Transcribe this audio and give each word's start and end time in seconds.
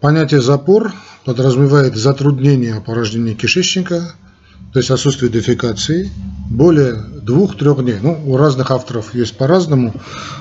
Понятие 0.00 0.40
запор 0.40 0.94
подразумевает 1.26 1.94
затруднение 1.94 2.74
опорожнения 2.74 3.34
кишечника, 3.34 4.14
то 4.72 4.78
есть 4.78 4.90
отсутствие 4.90 5.30
дефекации, 5.30 6.10
более 6.48 6.94
двух-трех 6.94 7.84
дней. 7.84 7.98
Ну, 8.00 8.18
у 8.24 8.38
разных 8.38 8.70
авторов 8.70 9.14
есть 9.14 9.36
по-разному. 9.36 9.92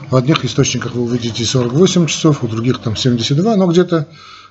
В 0.10 0.16
одних 0.16 0.46
источниках 0.46 0.96
вы 0.96 1.02
увидите 1.02 1.44
48 1.44 2.06
часов, 2.06 2.42
у 2.42 2.48
других 2.48 2.80
там 2.80 2.96
72, 2.96 3.58
но 3.58 3.68
где-то, 3.68 4.08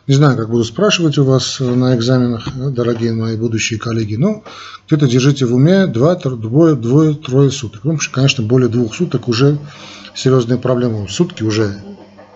не 0.07 0.15
знаю, 0.15 0.37
как 0.37 0.51
буду 0.51 0.65
спрашивать 0.65 1.17
у 1.17 1.25
вас 1.25 1.59
на 1.59 1.97
экзаменах, 1.97 2.47
дорогие 2.55 3.15
мои 3.15 3.37
будущие 3.37 3.79
коллеги, 3.79 4.17
но 4.17 4.45
где-то 4.89 5.09
держите 5.09 5.47
в 5.47 5.55
уме 5.55 5.87
2, 5.87 6.15
двое-трое 6.17 7.51
суток. 7.51 7.85
Ну, 7.85 7.99
конечно, 8.13 8.45
более 8.45 8.69
двух 8.69 8.95
суток 8.95 9.27
уже 9.29 9.59
серьезные 10.15 10.59
проблемы. 10.59 11.09
Сутки 11.09 11.45
уже 11.45 11.83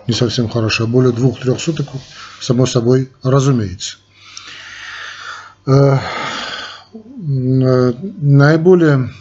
не 0.07 0.13
совсем 0.13 0.49
хорошо, 0.49 0.83
а 0.83 0.87
более 0.87 1.11
двух-трех 1.11 1.59
суток, 1.59 1.87
само 2.39 2.65
собой, 2.65 3.11
разумеется. 3.23 3.97
Э, 5.65 5.97
наиболее 7.15 9.11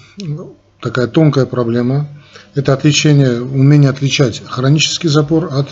такая 0.81 1.07
тонкая 1.07 1.47
проблема– 1.47 2.09
это 2.55 2.73
отличение, 2.73 3.41
умение 3.41 3.91
отличать 3.91 4.43
хронический 4.45 5.09
запор 5.09 5.49
от 5.53 5.69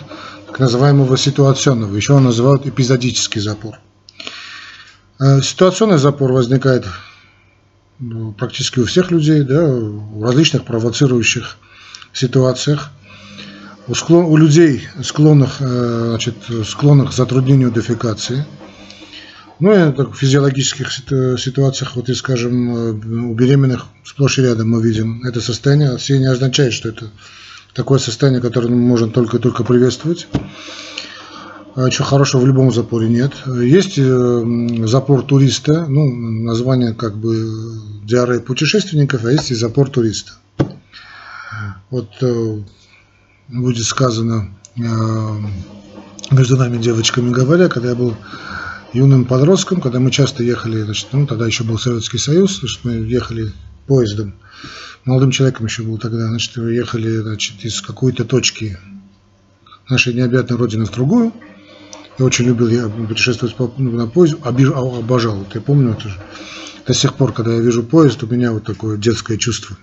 так 0.46 0.58
называемого 0.58 1.16
ситуационного. 1.18 1.94
Еще 1.94 2.14
он 2.14 2.24
называют 2.24 2.66
эпизодический 2.66 3.40
запор. 3.40 3.78
Э, 5.18 5.42
ситуационный 5.42 5.98
запор 5.98 6.32
возникает 6.32 6.86
ну, 7.98 8.32
практически 8.32 8.80
у 8.80 8.86
всех 8.86 9.10
людей, 9.10 9.42
да, 9.42 9.66
в 9.66 10.24
различных 10.24 10.64
провоцирующих 10.64 11.58
ситуациях. 12.12 12.90
У, 13.88 13.94
склон, 13.94 14.24
у 14.26 14.36
людей, 14.36 14.88
склонных, 15.02 15.56
э, 15.60 16.06
значит, 16.10 16.36
склонных 16.64 17.10
к 17.10 17.12
затруднению 17.12 17.70
дефекации– 17.70 18.44
ну 19.60 19.72
и 19.72 19.92
так, 19.92 20.12
в 20.12 20.16
физиологических 20.16 20.90
ситуациях, 20.90 21.94
вот 21.94 22.08
и 22.08 22.14
скажем, 22.14 22.74
э, 22.74 22.90
у 22.92 23.34
беременных 23.34 23.86
сплошь 24.04 24.38
и 24.38 24.42
рядом 24.42 24.70
мы 24.70 24.82
видим 24.82 25.22
это 25.22 25.42
состояние. 25.42 25.98
Все 25.98 26.18
не 26.18 26.24
означает, 26.24 26.72
что 26.72 26.88
это 26.88 27.10
такое 27.74 27.98
состояние, 27.98 28.40
которое 28.40 28.68
можем 28.68 29.12
только-только 29.12 29.62
приветствовать. 29.62 30.28
А 31.76 31.90
Чего 31.90 32.06
хорошего 32.06 32.40
в 32.40 32.46
любом 32.46 32.72
запоре 32.72 33.08
нет. 33.08 33.32
Есть 33.46 33.98
э, 33.98 34.86
запор 34.86 35.22
туриста, 35.22 35.84
ну, 35.86 36.10
название 36.10 36.94
как 36.94 37.18
бы 37.18 37.46
диарея 38.02 38.40
путешественников, 38.40 39.26
а 39.26 39.30
есть 39.30 39.50
и 39.50 39.54
запор 39.54 39.90
туриста. 39.90 40.32
Вот 41.90 42.08
будет 43.50 43.84
сказано 43.84 44.50
между 46.30 46.56
нами 46.56 46.78
девочками 46.78 47.30
говоря, 47.30 47.68
когда 47.68 47.90
я 47.90 47.94
был 47.94 48.16
юным 48.92 49.24
подростком, 49.24 49.80
когда 49.80 50.00
мы 50.00 50.10
часто 50.10 50.42
ехали, 50.42 50.82
значит, 50.82 51.08
ну, 51.12 51.26
тогда 51.26 51.46
еще 51.46 51.64
был 51.64 51.78
Советский 51.78 52.18
Союз, 52.18 52.60
значит, 52.60 52.80
мы 52.84 52.92
ехали 52.92 53.52
поездом, 53.86 54.34
молодым 55.04 55.30
человеком 55.30 55.66
еще 55.66 55.82
был 55.82 55.98
тогда, 55.98 56.28
значит, 56.28 56.56
мы 56.56 56.72
ехали, 56.72 57.18
значит, 57.18 57.64
из 57.64 57.80
какой-то 57.82 58.24
точки 58.24 58.78
нашей 59.88 60.14
необъятной 60.14 60.56
родины 60.56 60.84
в 60.84 60.90
другую. 60.92 61.32
Я 62.18 62.24
очень 62.24 62.44
любил 62.44 62.68
я 62.68 62.88
путешествовать 62.88 63.56
по, 63.56 63.72
ну, 63.76 63.90
на 63.92 64.06
поезде, 64.06 64.36
обиж, 64.44 64.70
обожал. 64.70 65.36
Вот 65.36 65.54
я 65.54 65.60
помню 65.60 65.92
это 65.92 66.08
же. 66.08 66.20
До 66.86 66.94
сих 66.94 67.14
пор, 67.14 67.32
когда 67.32 67.54
я 67.54 67.60
вижу 67.60 67.82
поезд, 67.82 68.22
у 68.22 68.26
меня 68.26 68.52
вот 68.52 68.64
такое 68.64 68.98
детское 68.98 69.38
чувство. 69.38 69.76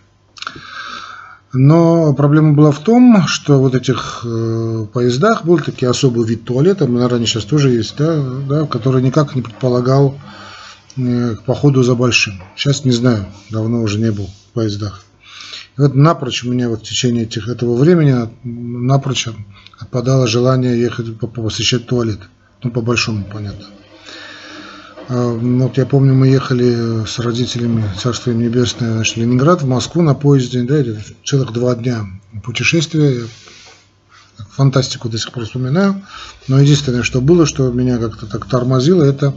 Но 1.60 2.14
проблема 2.14 2.54
была 2.54 2.70
в 2.72 2.80
том, 2.80 3.26
что 3.28 3.60
вот 3.60 3.74
этих 3.74 4.22
э, 4.24 4.86
поездах 4.94 5.44
был 5.44 5.58
такой 5.58 5.90
особый 5.90 6.24
вид 6.28 6.46
туалета, 6.46 6.86
наверное, 6.86 7.26
сейчас 7.26 7.46
тоже 7.46 7.72
есть, 7.72 7.96
да, 7.98 8.24
да, 8.48 8.68
который 8.68 9.02
никак 9.02 9.34
не 9.34 9.42
предполагал 9.42 10.20
э, 10.98 11.36
походу 11.48 11.82
за 11.82 11.96
большим. 11.96 12.44
Сейчас 12.56 12.86
не 12.86 12.92
знаю, 12.92 13.26
давно 13.50 13.82
уже 13.82 13.98
не 13.98 14.12
был 14.12 14.28
в 14.28 14.54
поездах. 14.54 15.04
И 15.78 15.82
вот 15.82 15.96
напрочь 15.96 16.44
у 16.44 16.52
меня 16.52 16.70
вот 16.70 16.82
в 16.82 16.84
течение 16.84 17.24
этих, 17.24 17.48
этого 17.48 17.76
времени 17.76 18.30
напрочь 18.44 19.28
отпадало 19.80 20.28
желание 20.28 20.80
ехать 20.80 21.20
посещать 21.20 21.88
туалет. 21.88 22.20
Ну, 22.62 22.70
по 22.70 22.82
большому, 22.82 23.26
понятно. 23.26 23.66
А, 25.10 25.34
вот 25.34 25.78
я 25.78 25.86
помню, 25.86 26.14
мы 26.14 26.28
ехали 26.28 27.06
с 27.06 27.20
родителями, 27.20 27.86
Царство 27.98 28.32
им 28.32 28.40
Небесное, 28.40 28.94
значит, 28.94 29.18
Ленинград, 29.18 29.62
в 29.62 29.68
Москву 29.68 30.02
на 30.02 30.14
поезде, 30.14 30.64
да, 30.64 30.84
целых 31.24 31.54
два 31.54 31.76
дня 31.76 32.06
путешествия. 32.44 33.26
Фантастику 34.52 35.10
до 35.10 35.18
сих 35.18 35.32
пор 35.32 35.46
вспоминаю. 35.46 36.04
Но 36.48 36.60
единственное, 36.60 37.04
что 37.04 37.22
было, 37.22 37.46
что 37.46 37.72
меня 37.72 37.98
как-то 37.98 38.28
так 38.28 38.46
тормозило, 38.48 39.04
это 39.04 39.34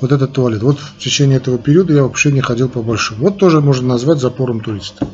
вот 0.00 0.12
этот 0.12 0.32
туалет. 0.32 0.62
Вот 0.62 0.78
в 0.78 0.98
течение 0.98 1.38
этого 1.38 1.58
периода 1.58 1.94
я 1.94 2.02
вообще 2.02 2.32
не 2.32 2.40
ходил 2.40 2.68
по 2.68 2.82
большому. 2.82 3.22
Вот 3.22 3.38
тоже 3.38 3.60
можно 3.60 3.88
назвать 3.88 4.18
запором 4.18 4.60
туриста. 4.60 5.08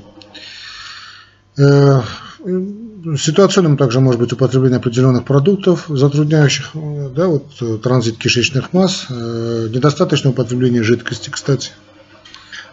Э, 2.45 3.17
Ситуационным 3.19 3.77
также 3.77 3.99
может 3.99 4.21
быть 4.21 4.33
употребление 4.33 4.77
определенных 4.79 5.25
продуктов, 5.25 5.87
затрудняющих 5.89 6.71
да, 6.75 7.27
вот, 7.27 7.83
транзит 7.83 8.17
кишечных 8.17 8.73
масс, 8.73 9.07
э, 9.11 9.69
недостаточное 9.71 10.31
употребление 10.31 10.85
жидкости, 10.85 11.29
кстати. 11.29 11.73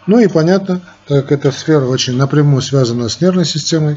Ну 0.06 0.20
и 0.20 0.28
понятно, 0.28 0.82
так 1.08 1.28
как 1.28 1.32
эта 1.32 1.50
сфера 1.50 1.84
очень 1.84 2.16
напрямую 2.16 2.62
связана 2.62 3.08
с 3.08 3.20
нервной 3.20 3.44
системой, 3.44 3.96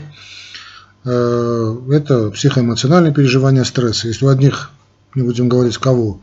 э, 1.05 1.77
это 1.91 2.31
психоэмоциональные 2.31 3.13
переживания 3.13 3.63
стресса. 3.63 4.07
Если 4.07 4.25
у 4.25 4.29
одних, 4.29 4.71
не 5.13 5.21
будем 5.21 5.49
говорить 5.49 5.77
кого, 5.77 6.19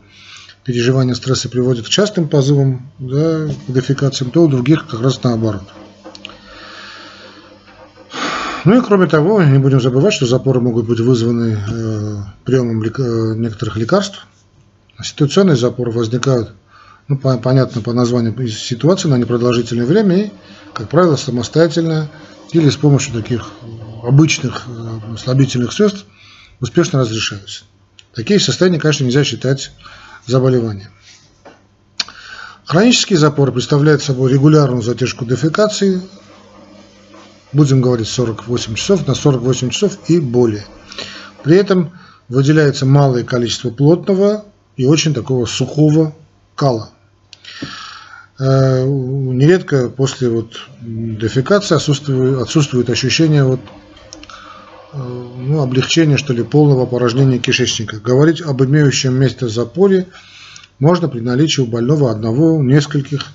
переживания 0.65 1.13
стресса 1.13 1.47
приводят 1.47 1.85
к 1.85 1.89
частым 1.89 2.27
позывам, 2.27 2.91
да, 2.99 3.47
к 3.47 3.71
дефекациям, 3.71 4.31
то 4.31 4.43
у 4.43 4.47
других 4.49 4.87
как 4.87 5.01
раз 5.01 5.23
наоборот– 5.23 5.63
ну 8.65 8.77
и 8.77 8.81
кроме 8.81 9.07
того, 9.07 9.43
не 9.43 9.57
будем 9.57 9.81
забывать, 9.81 10.13
что 10.13 10.25
запоры 10.25 10.59
могут 10.59 10.85
быть 10.85 10.99
вызваны 10.99 11.57
э, 11.57 12.17
приемом 12.43 12.83
лек 12.83 12.99
э, 12.99 13.33
некоторых 13.35 13.77
лекарств. 13.77 14.27
Ситуационные 15.01 15.57
запоры 15.57 15.91
возникают, 15.91 16.53
ну, 17.07 17.17
по 17.17 17.37
понятно 17.37 17.81
по 17.81 17.93
названию 17.93 18.47
ситуации, 18.49 19.07
на 19.07 19.17
непродолжительное 19.17 19.85
время 19.85 20.15
и, 20.15 20.31
как 20.73 20.89
правило, 20.89 21.15
самостоятельно 21.15 22.09
или 22.51 22.69
с 22.69 22.75
помощью 22.75 23.13
таких 23.13 23.49
обычных 24.03 24.63
э, 24.67 25.17
слабительных 25.17 25.73
средств 25.73 26.05
успешно 26.59 26.99
разрешаются. 26.99 27.63
Такие 28.13 28.39
состояния, 28.39 28.79
конечно, 28.79 29.05
нельзя 29.05 29.23
считать 29.23 29.71
заболеванием. 30.25 30.89
Хронические 32.65 33.19
запоры 33.19 33.51
представляют 33.51 34.01
собой 34.03 34.31
регулярную 34.31 34.81
затяжку 34.81 35.25
дефекации, 35.25 36.01
будем 37.53 37.81
говорить 37.81 38.07
48 38.07 38.75
часов, 38.75 39.07
на 39.07 39.15
48 39.15 39.69
часов 39.69 39.97
и 40.07 40.19
более. 40.19 40.65
При 41.43 41.57
этом 41.57 41.91
выделяется 42.29 42.85
малое 42.85 43.23
количество 43.23 43.69
плотного 43.69 44.45
и 44.77 44.85
очень 44.85 45.13
такого 45.13 45.45
сухого 45.45 46.15
кала. 46.55 46.91
Э, 48.39 48.85
нередко 48.85 49.89
после 49.89 50.29
вот 50.29 50.59
дефекации 50.81 51.75
отсутствует, 51.75 52.41
отсутствует 52.41 52.89
ощущение 52.89 53.43
вот, 53.43 53.59
э, 54.93 54.97
ну, 54.97 55.61
облегчения, 55.61 56.17
что 56.17 56.33
ли, 56.33 56.43
полного 56.43 56.85
порожнения 56.85 57.37
кишечника. 57.37 57.97
Говорить 57.97 58.41
об 58.41 58.63
имеющем 58.63 59.13
месте 59.13 59.47
запоре 59.47 60.07
можно 60.79 61.07
при 61.07 61.19
наличии 61.19 61.61
у 61.61 61.67
больного 61.67 62.11
одного, 62.11 62.61
нескольких 62.63 63.27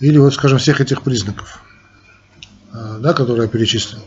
или, 0.00 0.18
вот, 0.18 0.34
скажем, 0.34 0.58
всех 0.58 0.80
этих 0.80 1.02
признаков 1.02 1.60
да, 3.02 3.12
которые 3.12 3.42
я 3.44 3.48
перечислил. 3.48 4.00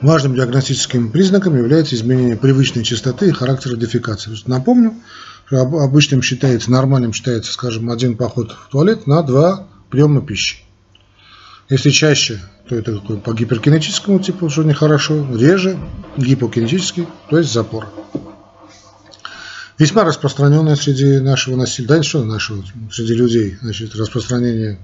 Важным 0.00 0.34
диагностическим 0.34 1.10
признаком 1.10 1.56
является 1.56 1.94
изменение 1.94 2.36
привычной 2.36 2.84
частоты 2.84 3.28
и 3.28 3.32
характера 3.32 3.76
дефекации. 3.76 4.36
Напомню, 4.46 4.94
что 5.46 5.60
обычным 5.60 6.22
считается, 6.22 6.70
нормальным 6.70 7.12
считается, 7.12 7.52
скажем, 7.52 7.90
один 7.90 8.16
поход 8.16 8.52
в 8.52 8.70
туалет 8.70 9.06
на 9.06 9.22
два 9.22 9.66
приема 9.90 10.20
пищи. 10.20 10.58
Если 11.68 11.90
чаще, 11.90 12.40
то 12.68 12.76
это 12.76 12.98
по 12.98 13.32
гиперкинетическому 13.32 14.20
типу, 14.20 14.48
что 14.50 14.62
нехорошо, 14.62 15.26
реже 15.34 15.78
гипокинетический, 16.16 17.06
то 17.30 17.38
есть 17.38 17.52
запор. 17.52 17.88
Весьма 19.78 20.04
распространенное 20.04 20.76
среди 20.76 21.18
нашего 21.18 21.56
населения, 21.56 21.96
да, 21.96 22.02
что 22.02 22.24
нашего, 22.24 22.62
среди 22.92 23.14
людей, 23.14 23.56
значит, 23.60 23.96
распространение 23.96 24.78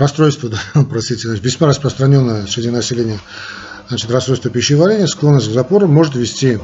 расстройство, 0.00 0.48
да, 0.74 0.84
простите, 0.88 1.28
весьма 1.28 1.68
распространенное 1.68 2.46
среди 2.46 2.70
населения 2.70 3.20
значит, 3.88 4.10
расстройство 4.10 4.50
пищеварения, 4.50 5.06
склонность 5.06 5.48
к 5.48 5.52
запору 5.52 5.86
может 5.86 6.14
вести, 6.14 6.58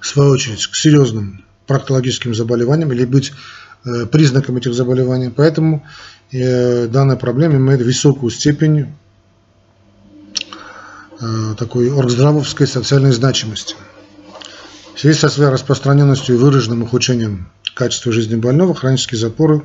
в 0.00 0.06
свою 0.06 0.30
очередь, 0.30 0.66
к 0.66 0.74
серьезным 0.76 1.44
проктологическим 1.66 2.34
заболеваниям 2.34 2.92
или 2.92 3.04
быть 3.04 3.32
э, 3.84 4.06
признаком 4.06 4.56
этих 4.56 4.74
заболеваний. 4.74 5.30
Поэтому 5.34 5.84
э, 6.32 6.86
данная 6.86 7.16
проблема 7.16 7.56
имеет 7.56 7.82
высокую 7.82 8.30
степень 8.30 8.94
э, 11.20 11.54
такой 11.58 11.90
оргздравовской 11.90 12.66
социальной 12.66 13.12
значимости. 13.12 13.74
В 14.94 15.00
связи 15.00 15.18
со 15.18 15.28
своей 15.28 15.50
распространенностью 15.50 16.36
и 16.36 16.38
выраженным 16.38 16.82
ухудшением 16.82 17.48
качества 17.74 18.12
жизни 18.12 18.36
больного, 18.36 18.74
хронические 18.74 19.20
запоры 19.20 19.62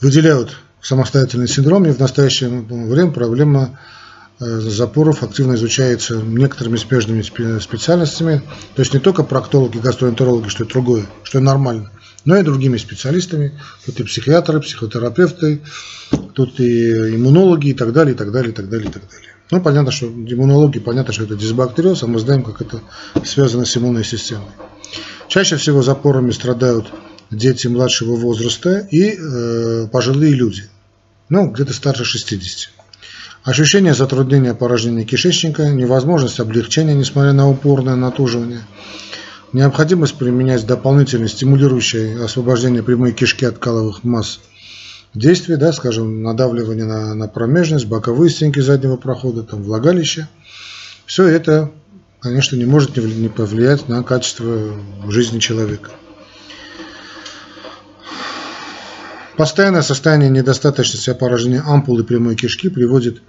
выделяют 0.00 0.56
самостоятельный 0.80 1.48
синдром, 1.48 1.86
и 1.86 1.90
в 1.90 1.98
настоящее 1.98 2.50
время 2.50 3.10
проблема 3.10 3.78
э, 4.40 4.44
запоров 4.60 5.22
активно 5.22 5.54
изучается 5.54 6.16
некоторыми 6.16 6.76
смежными 6.76 7.22
специальностями, 7.58 8.42
то 8.74 8.82
есть 8.82 8.94
не 8.94 9.00
только 9.00 9.24
проктологи, 9.24 9.78
гастроэнтерологи, 9.78 10.48
что 10.48 10.64
это 10.64 10.72
другое, 10.72 11.06
что 11.24 11.40
нормально, 11.40 11.90
но 12.24 12.36
и 12.36 12.42
другими 12.42 12.76
специалистами, 12.76 13.58
тут 13.86 13.98
и 14.00 14.04
психиатры, 14.04 14.60
психотерапевты, 14.60 15.62
тут 16.34 16.60
и 16.60 17.16
иммунологи 17.16 17.68
и 17.68 17.74
так 17.74 17.92
далее, 17.92 18.14
и 18.14 18.16
так 18.16 18.30
далее, 18.30 18.52
и 18.52 18.54
так 18.54 18.68
далее, 18.68 18.88
и 18.88 18.92
так 18.92 19.02
далее. 19.02 19.34
Ну, 19.50 19.60
понятно, 19.62 19.90
что 19.90 20.06
иммунология, 20.06 20.80
понятно, 20.80 21.12
что 21.12 21.24
это 21.24 21.34
дисбактериоз, 21.34 22.02
а 22.02 22.06
мы 22.06 22.18
знаем, 22.18 22.42
как 22.42 22.60
это 22.60 22.80
связано 23.24 23.64
с 23.64 23.76
иммунной 23.76 24.04
системой. 24.04 24.50
Чаще 25.28 25.56
всего 25.56 25.82
запорами 25.82 26.30
страдают 26.30 26.86
дети 27.30 27.66
младшего 27.66 28.16
возраста 28.16 28.86
и 28.90 29.16
э, 29.16 29.86
пожилые 29.90 30.34
люди, 30.34 30.64
ну, 31.28 31.50
где-то 31.50 31.72
старше 31.72 32.04
60. 32.04 32.70
Ощущение 33.44 33.94
затруднения 33.94 34.54
поражения 34.54 35.04
кишечника, 35.04 35.68
невозможность 35.68 36.40
облегчения, 36.40 36.94
несмотря 36.94 37.32
на 37.32 37.48
упорное 37.48 37.96
натуживание, 37.96 38.62
необходимость 39.52 40.16
применять 40.16 40.66
дополнительные 40.66 41.28
стимулирующие 41.28 42.22
освобождение 42.22 42.82
прямой 42.82 43.12
кишки 43.12 43.44
от 43.44 43.58
каловых 43.58 44.04
масс 44.04 44.40
действия, 45.14 45.56
да, 45.56 45.72
скажем, 45.72 46.22
надавливание 46.22 46.84
на, 46.84 47.14
на 47.14 47.28
промежность, 47.28 47.86
боковые 47.86 48.30
стенки 48.30 48.60
заднего 48.60 48.96
прохода, 48.96 49.42
там, 49.42 49.62
влагалище. 49.62 50.28
Все 51.06 51.26
это, 51.26 51.70
конечно, 52.20 52.56
не 52.56 52.66
может 52.66 52.96
не 52.96 53.28
повлиять 53.28 53.88
на 53.88 54.02
качество 54.02 54.74
жизни 55.08 55.38
человека. 55.38 55.90
Постоянное 59.38 59.82
состояние 59.82 60.30
недостаточности 60.30 61.10
опорожнения 61.10 61.62
ампулы 61.64 62.02
прямой 62.02 62.34
кишки 62.34 62.68
приводит 62.68 63.22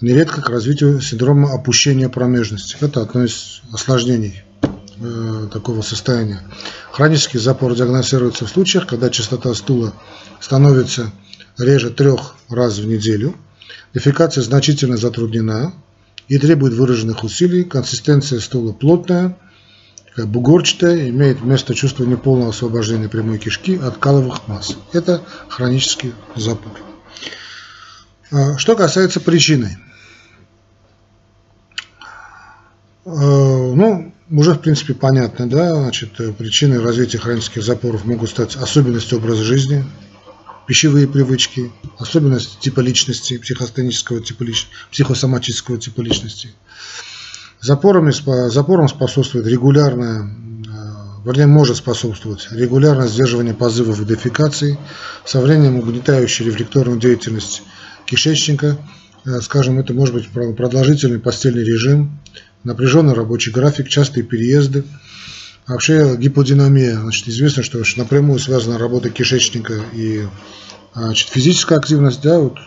нередко 0.00 0.40
к 0.40 0.48
развитию 0.48 1.00
синдрома 1.00 1.52
опущения 1.52 2.08
промежности. 2.08 2.76
Это 2.80 3.02
одно 3.02 3.24
из 3.24 3.60
осложнений 3.72 4.44
э, 5.00 5.48
такого 5.52 5.82
состояния. 5.82 6.42
Хронический 6.92 7.38
запор 7.38 7.74
диагностируется 7.74 8.46
в 8.46 8.50
случаях, 8.50 8.86
когда 8.86 9.10
частота 9.10 9.52
стула 9.54 9.94
становится 10.38 11.10
реже 11.58 11.90
трех 11.90 12.36
раз 12.48 12.78
в 12.78 12.86
неделю, 12.86 13.34
дефекация 13.94 14.44
значительно 14.44 14.96
затруднена 14.96 15.74
и 16.28 16.38
требует 16.38 16.74
выраженных 16.74 17.24
усилий, 17.24 17.64
консистенция 17.64 18.38
стула 18.38 18.72
плотная, 18.72 19.36
бугорчатая, 20.24 21.10
имеет 21.10 21.42
место 21.42 21.74
чувство 21.74 22.04
неполного 22.04 22.50
освобождения 22.50 23.08
прямой 23.08 23.38
кишки 23.38 23.76
от 23.76 23.98
каловых 23.98 24.48
масс. 24.48 24.76
Это 24.92 25.22
хронический 25.48 26.14
запор. 26.34 26.72
А, 28.32 28.56
что 28.56 28.76
касается 28.76 29.20
причины. 29.20 29.78
А, 33.04 33.10
ну, 33.10 34.14
уже 34.30 34.54
в 34.54 34.60
принципе 34.60 34.94
понятно, 34.94 35.48
да, 35.48 35.74
значит, 35.74 36.14
причиной 36.36 36.80
развития 36.80 37.18
хронических 37.18 37.62
запоров 37.62 38.04
могут 38.04 38.30
стать 38.30 38.56
особенности 38.56 39.14
образа 39.14 39.44
жизни, 39.44 39.84
пищевые 40.66 41.06
привычки, 41.06 41.70
особенности 41.98 42.58
типа 42.60 42.80
личности, 42.80 43.38
психостенического 43.38 44.20
типа 44.20 44.42
личности, 44.42 44.74
психосоматического 44.90 45.78
типа 45.78 46.00
личности. 46.00 46.50
Запорами, 47.66 48.12
запором 48.48 48.86
способствует 48.86 49.48
регулярное, 49.48 50.22
э, 50.22 51.24
вернее, 51.24 51.48
может 51.48 51.76
способствовать 51.76 52.46
регулярное 52.52 53.08
сдерживание 53.08 53.54
позывов 53.54 54.00
и 54.00 54.04
дефекаций, 54.04 54.78
со 55.24 55.40
временем 55.40 55.80
угнетающая 55.80 56.46
рефлекторную 56.46 57.00
деятельность 57.00 57.64
кишечника, 58.04 58.78
э, 59.24 59.40
скажем, 59.40 59.80
это 59.80 59.92
может 59.94 60.14
быть 60.14 60.28
продолжительный 60.28 61.18
постельный 61.18 61.64
режим, 61.64 62.20
напряженный 62.62 63.14
рабочий 63.14 63.50
график, 63.50 63.88
частые 63.88 64.22
переезды. 64.22 64.84
Вообще 65.66 66.16
гиподинамия, 66.16 67.00
значит, 67.00 67.26
известно, 67.26 67.64
что 67.64 67.82
напрямую 67.96 68.38
связана 68.38 68.78
работа 68.78 69.10
кишечника 69.10 69.74
и 69.92 70.24
значит, 70.94 71.30
физическая 71.30 71.78
активность, 71.78 72.22
да, 72.22 72.38
вот, 72.38 72.58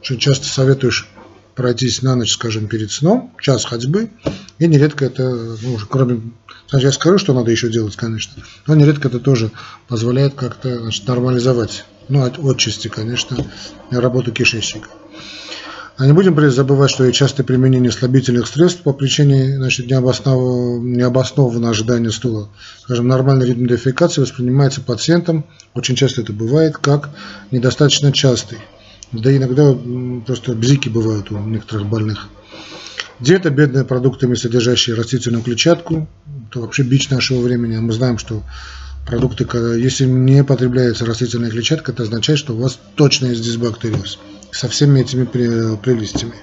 очень 0.00 0.18
часто 0.18 0.46
советуешь 0.46 1.08
пройтись 1.54 2.02
на 2.02 2.16
ночь, 2.16 2.32
скажем, 2.32 2.66
перед 2.66 2.90
сном, 2.90 3.32
час 3.40 3.64
ходьбы, 3.64 4.10
и 4.58 4.66
нередко 4.66 5.04
это, 5.04 5.56
ну, 5.62 5.78
кроме, 5.88 6.20
значит, 6.68 6.86
я 6.86 6.92
скажу, 6.92 7.18
что 7.18 7.34
надо 7.34 7.50
еще 7.50 7.70
делать, 7.70 7.96
конечно, 7.96 8.42
но 8.66 8.74
нередко 8.74 9.08
это 9.08 9.20
тоже 9.20 9.50
позволяет 9.88 10.34
как-то 10.34 10.80
значит, 10.80 11.06
нормализовать, 11.06 11.84
ну, 12.08 12.22
от, 12.24 12.38
отчасти, 12.38 12.88
конечно, 12.88 13.36
работу 13.90 14.32
кишечника. 14.32 14.88
А 15.96 16.06
не 16.06 16.12
будем 16.12 16.34
забывать, 16.50 16.90
что 16.90 17.04
и 17.04 17.12
частое 17.12 17.46
применение 17.46 17.92
слабительных 17.92 18.48
средств 18.48 18.82
по 18.82 18.92
причине 18.92 19.56
значит, 19.56 19.86
необоснованного, 19.86 20.82
необоснованного 20.82 21.70
ожидания 21.70 22.10
стула. 22.10 22.48
Скажем, 22.82 23.06
нормальный 23.06 23.46
ритм 23.46 23.66
дефекации 23.66 24.20
воспринимается 24.20 24.80
пациентом, 24.80 25.44
очень 25.72 25.94
часто 25.94 26.22
это 26.22 26.32
бывает, 26.32 26.78
как 26.78 27.10
недостаточно 27.52 28.12
частый. 28.12 28.58
Да 29.14 29.34
иногда 29.34 29.74
просто 30.26 30.54
бзики 30.54 30.88
бывают 30.88 31.30
у 31.30 31.38
некоторых 31.38 31.86
больных. 31.86 32.28
Диета, 33.20 33.50
бедные 33.50 33.84
продуктами, 33.84 34.34
содержащие 34.34 34.96
растительную 34.96 35.44
клетчатку, 35.44 36.08
это 36.50 36.60
вообще 36.60 36.82
бич 36.82 37.10
нашего 37.10 37.40
времени. 37.40 37.76
Мы 37.78 37.92
знаем, 37.92 38.18
что 38.18 38.42
продукты, 39.06 39.46
если 39.78 40.04
не 40.04 40.42
потребляется 40.42 41.06
растительная 41.06 41.50
клетчатка, 41.50 41.92
это 41.92 42.02
означает, 42.02 42.40
что 42.40 42.54
у 42.54 42.60
вас 42.60 42.80
точно 42.96 43.26
есть 43.26 43.42
дисбактериоз 43.42 44.18
со 44.50 44.68
всеми 44.68 45.00
этими 45.00 45.24
прелестями, 45.24 46.34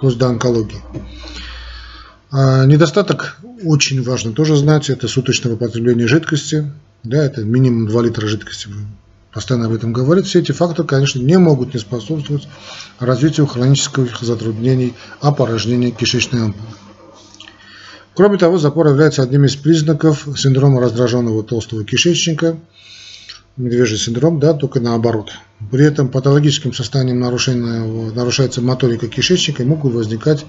плюс 0.00 0.14
до 0.14 0.28
онкологии. 0.28 0.80
А 2.30 2.64
недостаток 2.64 3.38
очень 3.64 4.02
важно 4.02 4.32
тоже 4.32 4.54
знать, 4.54 4.90
это 4.90 5.08
суточное 5.08 5.56
потребление 5.56 6.06
жидкости, 6.06 6.70
да, 7.02 7.24
это 7.24 7.42
минимум 7.42 7.88
2 7.88 8.02
литра 8.02 8.26
жидкости, 8.28 8.68
постоянно 9.32 9.66
об 9.66 9.72
этом 9.72 9.92
говорит. 9.92 10.26
Все 10.26 10.40
эти 10.40 10.52
факторы, 10.52 10.86
конечно, 10.86 11.20
не 11.20 11.38
могут 11.38 11.74
не 11.74 11.80
способствовать 11.80 12.48
развитию 12.98 13.46
хронических 13.46 14.20
затруднений 14.20 14.94
опорожнения 15.20 15.90
кишечной 15.90 16.44
ампулы. 16.44 16.68
Кроме 18.14 18.38
того, 18.38 18.58
запор 18.58 18.88
является 18.88 19.22
одним 19.22 19.44
из 19.44 19.54
признаков 19.54 20.26
синдрома 20.36 20.80
раздраженного 20.80 21.42
толстого 21.42 21.84
кишечника– 21.84 22.58
медвежий 23.58 23.98
синдром, 23.98 24.38
да, 24.38 24.54
только 24.54 24.80
наоборот. 24.80 25.32
При 25.70 25.84
этом 25.84 26.08
патологическим 26.08 26.72
состоянием 26.72 27.20
нарушается 27.20 28.62
моторика 28.62 29.08
кишечника 29.08 29.62
и 29.62 29.66
могут 29.66 29.92
возникать 29.92 30.46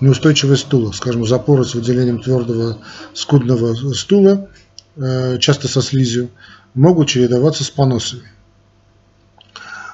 неустойчивость 0.00 0.62
стула, 0.62 0.92
скажем, 0.92 1.26
запоры 1.26 1.64
с 1.64 1.74
выделением 1.74 2.20
твердого 2.20 2.78
скудного 3.14 3.74
стула, 3.94 4.48
э, 4.96 5.38
часто 5.38 5.68
со 5.68 5.80
слизью, 5.80 6.30
могут 6.74 7.08
чередоваться 7.08 7.64
с 7.64 7.70
поносами. 7.70 8.28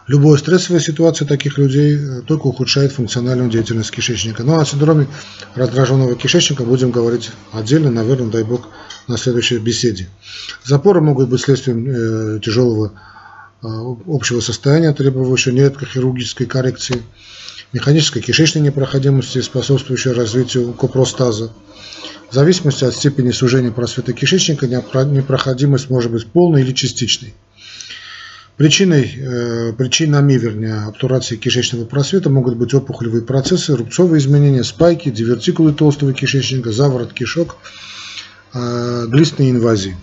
Любая 0.06 0.36
стрессовая 0.36 0.80
ситуация 0.80 1.26
таких 1.26 1.56
людей 1.56 1.96
э, 1.96 2.22
только 2.26 2.46
ухудшает 2.46 2.92
функциональную 2.92 3.48
деятельность 3.48 3.90
кишечника. 3.90 4.42
Ну 4.42 4.58
а 4.58 4.60
о 4.60 4.66
синдроме 4.66 5.08
раздраженного 5.54 6.14
кишечника 6.14 6.62
будем 6.62 6.90
говорить 6.90 7.30
отдельно, 7.52 7.90
наверное, 7.90 8.30
дай 8.30 8.44
бог, 8.44 8.68
на 9.08 9.16
следующей 9.16 9.58
беседе. 9.58 10.08
Запоры 10.62 11.00
могут 11.00 11.30
быть 11.30 11.40
следствием 11.40 11.86
э, 11.88 12.40
тяжелого 12.40 12.92
э, 13.62 13.66
общего 14.06 14.40
состояния, 14.40 14.92
требующего 14.92 15.54
нередко 15.54 15.86
хирургической 15.86 16.46
коррекции, 16.46 17.02
механической 17.74 18.22
кишечной 18.22 18.62
непроходимости, 18.62 19.40
способствующей 19.40 20.12
развитию 20.12 20.72
копростаза. 20.72 21.52
В 22.30 22.34
зависимости 22.34 22.84
от 22.84 22.94
степени 22.94 23.32
сужения 23.32 23.72
просвета 23.72 24.12
кишечника 24.12 24.66
непроходимость 24.66 25.90
может 25.90 26.10
быть 26.12 26.26
полной 26.26 26.62
или 26.62 26.72
частичной. 26.72 27.34
Причиной, 28.56 29.12
э, 29.16 29.72
причинами, 29.72 30.34
вернее, 30.34 30.84
обтурации 30.84 31.34
кишечного 31.34 31.84
просвета 31.84 32.30
могут 32.30 32.56
быть 32.56 32.72
опухолевые 32.72 33.22
процессы, 33.22 33.74
рубцовые 33.74 34.20
изменения, 34.20 34.62
спайки, 34.62 35.10
дивертикулы 35.10 35.72
толстого 35.72 36.12
кишечника, 36.12 36.70
заворот 36.70 37.12
кишок, 37.12 37.56
э, 38.52 39.06
глистные 39.08 39.50
инвазии. 39.50 39.96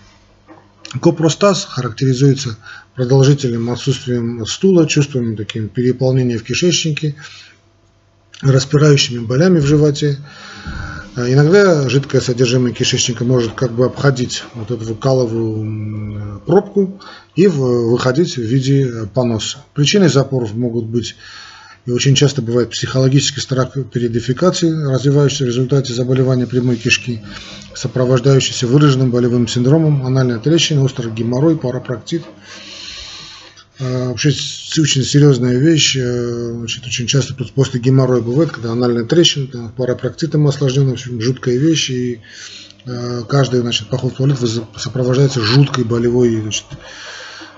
Копростаз 1.00 1.64
характеризуется 1.64 2.58
продолжительным 2.94 3.70
отсутствием 3.70 4.44
стула, 4.44 4.86
чувством 4.86 5.36
таким 5.36 5.70
переполнения 5.70 6.36
в 6.36 6.42
кишечнике, 6.42 7.14
распирающими 8.42 9.24
болями 9.24 9.60
в 9.60 9.66
животе, 9.66 10.18
а 11.14 11.30
иногда 11.30 11.88
жидкое 11.88 12.20
содержимое 12.20 12.72
кишечника 12.72 13.24
может 13.24 13.52
как 13.52 13.72
бы 13.72 13.84
обходить 13.84 14.44
вот 14.54 14.70
эту 14.70 14.94
каловую 14.94 16.40
пробку 16.46 17.00
и 17.36 17.46
выходить 17.46 18.36
в 18.36 18.42
виде 18.42 19.08
поноса. 19.14 19.58
Причиной 19.74 20.08
запоров 20.08 20.54
могут 20.54 20.86
быть 20.86 21.16
И 21.84 21.90
очень 21.90 22.14
часто 22.14 22.42
бывает 22.42 22.70
психологический 22.70 23.40
страх 23.40 23.72
перед 23.92 24.12
дефекацией, 24.12 24.88
развивающийся 24.88 25.44
в 25.44 25.48
результате 25.48 25.92
заболевания 25.92 26.46
прямой 26.46 26.76
кишки, 26.76 27.22
сопровождающийся 27.74 28.68
выраженным 28.68 29.10
болевым 29.10 29.48
синдромом, 29.48 30.06
анальная 30.06 30.38
трещина, 30.38 30.84
острый 30.84 31.10
геморрой, 31.12 31.56
парапроктит. 31.56 32.22
А, 33.80 34.08
вообще 34.08 34.28
очень 34.28 35.02
серьезная 35.02 35.58
вещь, 35.58 35.96
э, 35.96 36.52
значит, 36.58 36.86
очень 36.86 37.06
часто 37.06 37.34
после 37.54 37.80
геморроя 37.80 38.20
бывает, 38.20 38.50
когда 38.50 38.72
анальная 38.72 39.04
трещина, 39.04 39.72
парапроктитом 39.76 40.46
осложненная, 40.46 40.90
в 40.90 40.94
общем, 40.94 41.20
жуткая 41.20 41.56
вещь, 41.56 41.90
и 41.90 42.20
э, 42.84 43.22
каждый 43.28 43.60
значит, 43.60 43.88
поход 43.88 44.12
в 44.12 44.16
туалет 44.16 44.38
сопровождается 44.76 45.40
жуткой 45.40 45.84
болевой 45.84 46.40
значит, 46.40 46.66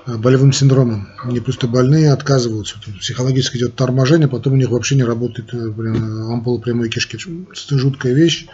Э, 0.06 0.16
болевым 0.16 0.52
синдромом. 0.52 1.08
Они 1.22 1.40
просто 1.40 1.66
больные 1.66 2.12
отказываются. 2.12 2.76
Психологически 3.00 3.56
идет 3.56 3.74
торможение, 3.74 4.28
потом 4.28 4.52
у 4.52 4.56
них 4.56 4.68
вообще 4.70 4.96
не 4.96 5.04
работает 5.04 5.54
э, 5.54 5.58
ампула 5.58 6.58
прямой 6.60 6.90
кишки. 6.90 7.16
Это 7.16 7.78
жуткая 7.78 8.12
вещь. 8.12 8.46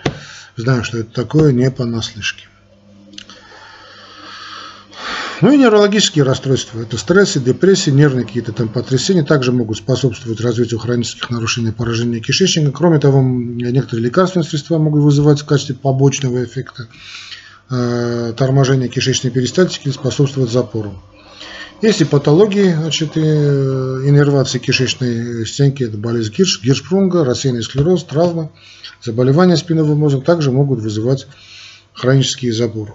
Знаю, 0.56 0.84
что 0.84 0.98
это 0.98 1.12
такое, 1.12 1.52
не 1.52 1.70
понаслышке. 1.70 2.46
Ну 5.40 5.50
и 5.50 5.56
неврологические 5.56 6.24
расстройства. 6.24 6.80
Это 6.80 6.98
стрессы, 6.98 7.40
депрессии, 7.40 7.90
нервные 7.90 8.26
какие-то 8.26 8.52
там 8.52 8.68
потрясения 8.68 9.22
также 9.22 9.52
могут 9.52 9.78
способствовать 9.78 10.40
развитию 10.40 10.78
хронических 10.78 11.30
нарушений 11.30 11.72
поражения 11.72 12.20
кишечника. 12.20 12.72
Кроме 12.72 12.98
того, 12.98 13.22
некоторые 13.22 14.04
лекарственные 14.04 14.46
средства 14.46 14.76
могут 14.76 15.02
вызывать 15.02 15.40
в 15.40 15.46
качестве 15.46 15.76
побочного 15.76 16.44
эффекта 16.44 16.88
э, 17.70 18.34
торможения 18.36 18.88
кишечной 18.88 19.30
перистальтики 19.30 19.86
или 19.86 19.92
способствовать 19.92 20.50
запору. 20.50 21.00
Если 21.80 22.04
патологии, 22.04 22.74
значит, 22.74 23.16
иннервации 23.16 24.58
кишечной 24.58 25.46
стенки, 25.46 25.84
это 25.84 25.96
болезнь 25.96 26.34
Гирш, 26.36 26.62
Гиршпрунга, 26.62 27.24
рассеянный 27.24 27.62
склероз, 27.62 28.04
травма, 28.04 28.52
заболевания 29.02 29.56
спинного 29.56 29.94
мозга 29.94 30.20
также 30.20 30.50
могут 30.50 30.80
вызывать 30.80 31.26
хронические 31.94 32.52
запоры. 32.52 32.92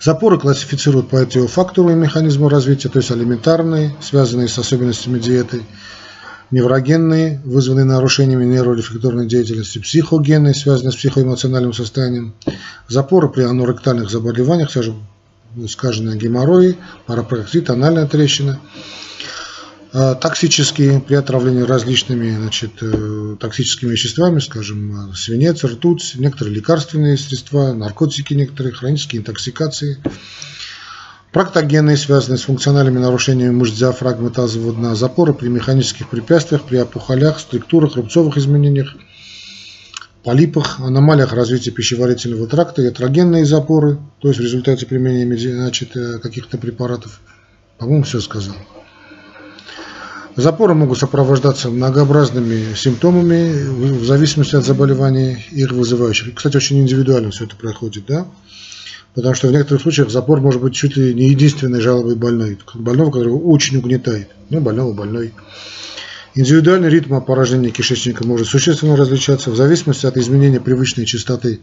Запоры 0.00 0.38
классифицируют 0.38 1.10
по 1.10 1.16
этиофактору 1.16 1.90
и 1.90 1.94
механизму 1.94 2.48
развития, 2.48 2.88
то 2.88 3.00
есть 3.00 3.10
алиментарные, 3.10 3.94
связанные 4.00 4.48
с 4.48 4.58
особенностями 4.58 5.18
диеты, 5.18 5.62
неврогенные, 6.50 7.42
вызванные 7.44 7.84
нарушениями 7.84 8.46
нейрорефлекторной 8.46 9.26
деятельности, 9.26 9.78
психогенные, 9.78 10.54
связанные 10.54 10.92
с 10.92 10.96
психоэмоциональным 10.96 11.74
состоянием, 11.74 12.34
запоры 12.88 13.28
при 13.28 13.42
аноректальных 13.42 14.08
заболеваниях, 14.08 14.70
скажем, 14.70 15.06
скажем, 15.68 16.16
геморрой, 16.16 16.78
парапроктит, 17.04 17.66
тональная 17.66 18.06
трещина. 18.06 18.58
А, 19.92 20.14
токсические 20.14 21.00
при 21.00 21.16
отравлении 21.16 21.62
различными 21.62 22.30
значит, 22.36 22.70
э, 22.80 23.36
токсическими 23.40 23.90
веществами, 23.90 24.38
скажем, 24.38 25.12
свинец, 25.16 25.64
ртуть, 25.64 26.12
некоторые 26.14 26.54
лекарственные 26.54 27.18
средства, 27.18 27.72
наркотики 27.72 28.34
некоторые, 28.34 28.72
хронические 28.72 29.20
интоксикации. 29.20 30.00
Проктогенные, 31.32 31.96
связанные 31.96 32.38
с 32.38 32.42
функциональными 32.42 32.98
нарушениями 32.98 33.52
мышц 33.52 33.74
диафрагмы 33.74 34.30
тазового 34.30 34.74
дна, 34.74 34.94
запоры 34.94 35.34
при 35.34 35.48
механических 35.48 36.08
препятствиях, 36.08 36.62
при 36.64 36.78
опухолях, 36.78 37.40
структурах, 37.40 37.96
рубцовых 37.96 38.36
изменениях, 38.36 38.94
полипах, 40.22 40.78
аномалиях 40.78 41.32
развития 41.32 41.72
пищеварительного 41.72 42.46
тракта, 42.46 42.82
ятрогенные 42.82 43.44
запоры, 43.44 43.98
то 44.20 44.28
есть 44.28 44.38
в 44.38 44.42
результате 44.42 44.86
применения 44.86 45.36
значит, 45.36 45.96
э, 45.96 46.18
каких-то 46.18 46.58
препаратов. 46.58 47.20
По-моему, 47.78 48.04
все 48.04 48.20
сказал. 48.20 48.54
Запоры 50.36 50.74
могут 50.74 50.98
сопровождаться 50.98 51.70
многообразными 51.70 52.74
симптомами 52.74 53.52
в 53.52 54.04
зависимости 54.04 54.54
от 54.54 54.64
заболеваний 54.64 55.44
их 55.50 55.72
вызывающих. 55.72 56.34
Кстати, 56.34 56.56
очень 56.56 56.80
индивидуально 56.80 57.30
все 57.30 57.44
это 57.44 57.56
проходит, 57.56 58.04
да? 58.06 58.26
Потому 59.14 59.34
что 59.34 59.48
в 59.48 59.52
некоторых 59.52 59.82
случаях 59.82 60.10
запор 60.10 60.40
может 60.40 60.62
быть 60.62 60.74
чуть 60.74 60.96
ли 60.96 61.12
не 61.14 61.30
единственной 61.30 61.80
жалобой 61.80 62.14
больной. 62.14 62.58
Больного, 62.74 63.10
который 63.10 63.32
очень 63.32 63.78
угнетает. 63.78 64.30
Ну, 64.50 64.60
больного 64.60 64.92
больной. 64.92 65.34
Индивидуальный 66.36 66.88
ритм 66.88 67.20
поражения 67.20 67.70
кишечника 67.70 68.24
может 68.24 68.46
существенно 68.46 68.96
различаться 68.96 69.50
в 69.50 69.56
зависимости 69.56 70.06
от 70.06 70.16
изменения 70.16 70.60
привычной 70.60 71.06
частоты 71.06 71.60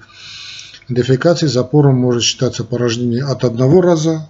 дефекации. 0.89 1.47
Запором 1.47 1.95
может 1.95 2.23
считаться 2.23 2.65
поражение 2.65 3.23
от 3.23 3.45
одного 3.45 3.81
раза 3.81 4.29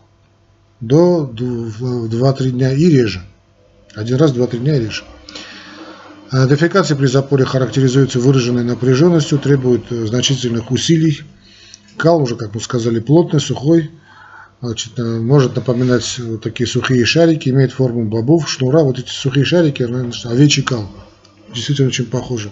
до 0.80 1.28
2-3 1.28 2.52
дня 2.52 2.72
и 2.72 2.86
реже. 2.86 3.24
Один 3.96 4.18
раз, 4.18 4.32
два-три 4.32 4.60
дня 4.60 4.78
и 4.78 4.80
реже. 4.82 5.04
А 6.30 6.46
дефекация 6.46 6.98
при 6.98 7.08
запоре 7.08 7.46
характеризуется 7.46 8.20
выраженной 8.20 8.64
напряженностью, 8.64 9.40
требует 9.40 9.86
значительных 9.90 10.72
усилий. 10.72 11.22
Кал 11.96 12.22
уже, 12.22 12.36
как 12.36 12.54
мы 12.54 12.62
сказали, 12.62 13.00
плотный, 13.00 13.40
сухой, 13.40 13.90
Значит, 14.60 14.98
э, 14.98 15.04
может 15.04 15.56
напоминать 15.56 16.18
вот 16.18 16.42
такие 16.42 16.68
сухие 16.68 17.06
шарики, 17.06 17.50
имеет 17.50 17.74
форму 17.74 18.06
бобов, 18.06 18.50
шнура. 18.50 18.80
Вот 18.80 18.98
эти 18.98 19.10
сухие 19.10 19.46
шарики, 19.46 19.84
овечий 20.26 20.64
кал. 20.64 20.90
Действительно 21.54 21.90
очень 21.90 22.06
похожи. 22.06 22.52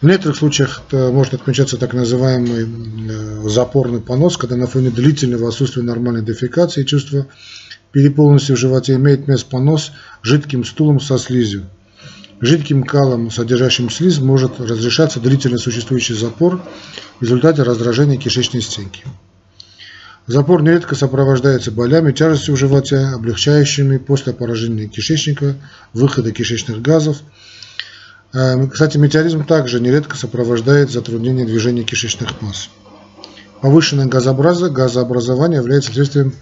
В 0.00 0.06
некоторых 0.06 0.36
случаях 0.36 0.82
может 0.92 1.34
отмечаться 1.34 1.76
так 1.76 1.92
называемый 1.92 2.66
э, 2.66 3.48
запорный 3.48 4.00
понос, 4.00 4.36
когда 4.38 4.56
на 4.56 4.66
фоне 4.66 4.90
длительного 4.90 5.48
отсутствия 5.48 5.82
нормальной 5.82 6.22
дефекации 6.22 6.82
и 6.82 6.86
чувства 6.86 7.26
переполненности 7.96 8.52
в 8.52 8.58
животе 8.58 8.96
имеет 8.96 9.26
место 9.26 9.46
понос 9.48 9.90
жидким 10.20 10.66
стулом 10.66 11.00
со 11.00 11.16
слизью. 11.16 11.64
Жидким 12.42 12.84
калом, 12.84 13.30
содержащим 13.30 13.88
слизь, 13.88 14.18
может 14.18 14.60
разрешаться 14.60 15.18
длительно 15.18 15.56
существующий 15.56 16.12
запор 16.12 16.60
в 17.18 17.22
результате 17.22 17.62
раздражения 17.62 18.18
кишечной 18.18 18.60
стенки. 18.60 19.02
Запор 20.26 20.62
нередко 20.62 20.94
сопровождается 20.94 21.70
болями, 21.70 22.12
тяжестью 22.12 22.54
в 22.54 22.58
животе, 22.58 22.98
облегчающими 22.98 23.96
после 23.96 24.34
поражения 24.34 24.88
кишечника, 24.88 25.56
выхода 25.94 26.32
кишечных 26.32 26.82
газов. 26.82 27.22
Э, 28.34 28.66
кстати, 28.66 28.98
метеоризм 28.98 29.46
также 29.46 29.80
нередко 29.80 30.18
сопровождает 30.18 30.90
затруднение 30.90 31.46
движения 31.46 31.82
кишечных 31.82 32.42
масс. 32.42 32.68
Повышенное 33.62 34.04
газообразование 34.04 35.60
является 35.60 35.94
следствием 35.94 36.34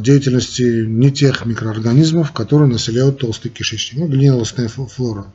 деятельности 0.00 0.84
не 0.86 1.10
тех 1.10 1.44
микроорганизмов, 1.46 2.32
которые 2.32 2.68
населяют 2.68 3.18
толстый 3.18 3.48
кишечник, 3.48 4.00
ну, 4.00 4.06
глинолостная 4.06 4.68
флора. 4.68 5.26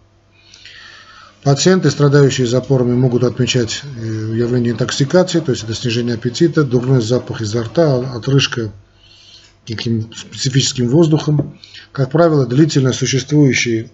Пациенты, 1.43 1.89
страдающие 1.89 2.47
запорами, 2.47 2.93
могут 2.93 3.23
отмечать 3.23 3.81
э, 3.83 4.05
явление 4.35 4.73
интоксикации, 4.73 5.39
то 5.39 5.51
есть 5.51 5.63
это 5.63 5.73
снижение 5.73 6.15
аппетита, 6.15 6.63
дурной 6.63 7.01
запах 7.01 7.41
изо 7.41 7.63
рта, 7.63 7.97
отрыжка 8.13 8.71
каким 9.67 10.13
специфическим 10.13 10.89
воздухом. 10.89 11.59
Как 11.91 12.11
правило, 12.11 12.45
длительно 12.45 12.91
существующие 12.91 13.89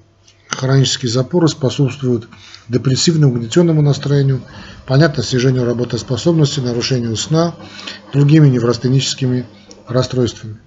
хронические 0.48 1.12
запоры 1.12 1.48
способствуют 1.48 2.28
депрессивному, 2.70 3.34
угнетенному 3.34 3.82
настроению, 3.82 4.42
понятно, 4.88 5.22
снижению 5.22 5.66
работоспособности, 5.66 6.62
нарушению 6.62 7.16
сна, 7.16 7.56
другими 8.14 8.48
неврастеническими 8.48 9.46
расстройствами. 9.88 10.58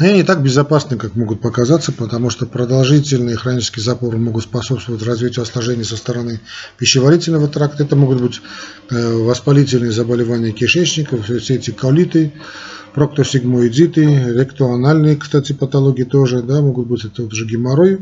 Они 0.00 0.14
не 0.14 0.22
так 0.22 0.42
безопасны, 0.42 0.96
как 0.96 1.14
могут 1.14 1.42
показаться, 1.42 1.92
потому 1.92 2.30
что 2.30 2.46
продолжительные 2.46 3.36
хронические 3.36 3.84
запоры 3.84 4.16
могут 4.16 4.44
способствовать 4.44 5.02
развитию 5.02 5.42
осложнений 5.42 5.84
со 5.84 5.98
стороны 5.98 6.40
пищеварительного 6.78 7.48
тракта. 7.48 7.82
Это 7.82 7.96
могут 7.96 8.22
быть 8.22 8.40
э, 8.88 9.12
воспалительные 9.12 9.92
заболевания 9.92 10.52
кишечника, 10.52 11.20
все 11.20 11.56
эти 11.56 11.70
колиты, 11.70 12.32
проктосигмоидиты, 12.94 14.32
ректоанальные, 14.32 15.16
кстати, 15.16 15.52
патологии 15.52 16.04
тоже, 16.04 16.42
да, 16.42 16.62
могут 16.62 16.86
быть 16.86 17.04
это 17.04 17.24
уже 17.24 17.44
геморрой, 17.44 17.98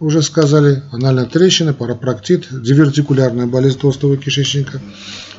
уже 0.00 0.22
сказали, 0.22 0.82
анальная 0.92 1.26
трещина, 1.26 1.74
парапроктит, 1.74 2.46
дивертикулярная 2.50 3.46
болезнь 3.46 3.78
толстого 3.78 4.16
кишечника, 4.16 4.80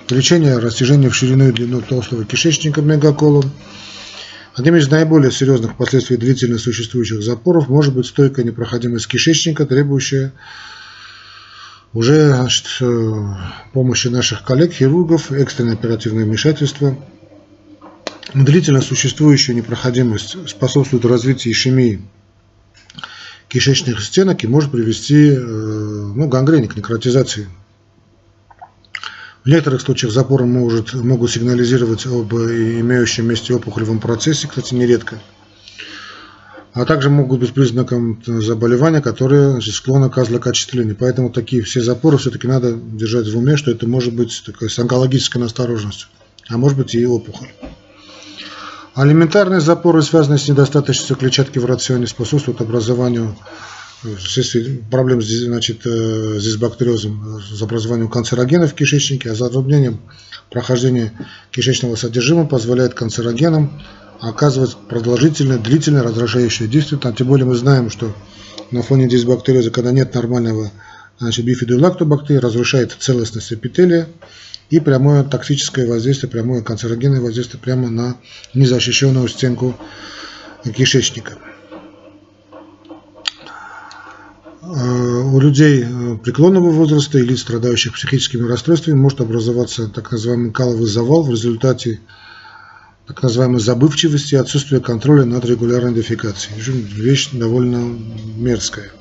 лечение 0.10 0.58
растяжения 0.58 1.10
в 1.10 1.16
ширину 1.16 1.50
и 1.50 1.52
длину 1.52 1.82
толстого 1.82 2.26
кишечника 2.26 2.82
мегаколон, 2.82 3.52
Одним 4.60 4.76
из 4.76 4.90
наиболее 4.90 5.32
серьезных 5.32 5.78
последствий 5.78 6.18
длительно 6.18 6.58
существующих 6.58 7.22
запоров 7.22 7.70
может 7.70 7.94
быть 7.94 8.08
стойкая 8.08 8.44
непроходимость 8.44 9.08
кишечника, 9.08 9.66
требующая 9.66 10.34
уже 11.94 12.36
значит, 12.36 12.66
э, 12.82 13.36
помощи 13.72 14.10
наших 14.10 14.44
коллег-хирургов, 14.44 15.32
экстренное 15.32 15.76
оперативное 15.76 16.26
вмешательство. 16.26 16.98
Длительно 18.34 18.82
существующая 18.82 19.54
непроходимость 19.54 20.50
способствует 20.50 21.06
развитию 21.06 21.54
ишемии 21.54 22.02
кишечных 23.50 24.02
стенок 24.02 24.44
и 24.44 24.48
может 24.48 24.72
привести 24.72 25.32
э, 25.32 25.40
ну, 25.40 26.28
гангрене 26.28 26.68
к 26.68 26.78
некротизации 26.78 27.50
в 29.44 29.48
некоторых 29.48 29.82
случаях 29.82 30.12
запоры 30.14 30.46
может, 30.46 30.94
могут 30.94 31.32
сигнализировать 31.32 32.06
об 32.06 32.34
имеющем 32.34 33.28
месте 33.28 33.54
опухолевом 33.54 34.00
процессе, 34.00 34.48
кстати, 34.48 34.76
нередко. 34.76 35.20
а 36.74 36.86
также 36.86 37.10
могут 37.10 37.40
быть 37.40 37.54
признаком 37.54 38.22
заболевания, 38.26 39.02
которые 39.02 39.52
значит, 39.52 39.74
склонны 39.76 40.10
к 40.10 40.24
злокачественному. 40.24 40.96
Поэтому 41.00 41.30
такие 41.30 41.64
все 41.64 41.82
запоры 41.82 42.18
все-таки 42.18 42.48
надо 42.48 42.74
держать 42.74 43.28
в 43.28 43.38
уме, 43.38 43.58
что 43.58 43.72
это 43.72 43.88
может 43.88 44.14
быть 44.14 44.44
такой 44.46 44.70
с 44.70 44.78
онкологической 44.78 45.42
настороженностью, 45.42 46.10
а 46.48 46.58
может 46.58 46.78
быть 46.78 46.94
и 46.94 47.06
опухоль. 47.06 47.50
Алиментарные 49.00 49.62
запоры, 49.62 50.02
связанные 50.02 50.40
с 50.40 50.50
недостаточностью 50.50 51.16
клетчатки 51.16 51.58
в 51.58 51.64
рационе, 51.64 52.06
способствуют 52.06 52.60
образованию 52.60 53.34
вследствие 54.18 54.82
проблем 54.92 55.22
значит, 55.22 55.86
э, 55.86 56.38
с 56.38 56.44
дисбактериозом, 56.44 57.40
с 57.40 57.62
образованием 57.62 58.10
канцерогенов 58.10 58.74
в 58.74 58.76
кишечнике, 58.76 59.32
а 59.32 59.36
затруднением 59.36 60.02
прохождения 60.50 61.14
кишечного 61.52 61.96
содержимого 61.96 62.46
позволяет 62.46 62.94
канцерогенам 62.94 63.82
оказывать 64.20 64.76
продолжительное, 64.90 65.60
длительное 65.60 66.04
раздражающее 66.04 66.68
действие. 66.68 67.00
Тем 67.18 67.28
более 67.28 67.46
мы 67.46 67.56
знаем, 67.56 67.90
что 67.90 68.14
на 68.70 68.82
фоне 68.82 69.08
дисбактериоза, 69.08 69.72
когда 69.72 69.94
нет 69.94 70.14
нормального 70.14 70.74
значит, 71.20 71.46
бифидолактобактерии, 71.46 72.40
разрушает 72.40 72.98
целостность 73.00 73.54
эпителия 73.54 74.10
и 74.70 74.80
прямое 74.80 75.24
токсическое 75.24 75.88
воздействие, 75.88 76.30
прямое 76.30 76.62
канцерогенное 76.62 77.22
воздействие 77.22 77.62
прямо 77.62 77.90
на 77.90 78.18
незащищенную 78.54 79.28
стенку 79.28 79.76
кишечника. 80.76 81.38
Э, 84.62 84.66
у 84.66 85.40
людей 85.40 85.84
э, 85.84 86.18
преклонного 86.18 86.70
возраста 86.70 87.18
и 87.18 87.24
лиц, 87.24 87.42
страдающих 87.42 87.94
психическими 87.94 88.48
расстройствами, 88.48 88.96
может 88.96 89.22
образоваться 89.22 89.88
так 89.88 90.12
называемый 90.12 90.52
каловый 90.52 90.88
завал 90.88 91.24
в 91.24 91.32
результате 91.32 92.02
так 93.08 93.24
называемой 93.24 93.60
забывчивости 93.60 94.36
и 94.36 94.38
отсутствия 94.38 94.80
контроля 94.80 95.26
над 95.26 95.44
регулярной 95.46 95.96
дефекацией. 95.96 96.60
Вещь 96.60 97.30
довольно 97.34 97.98
мерзкая. 98.38 98.92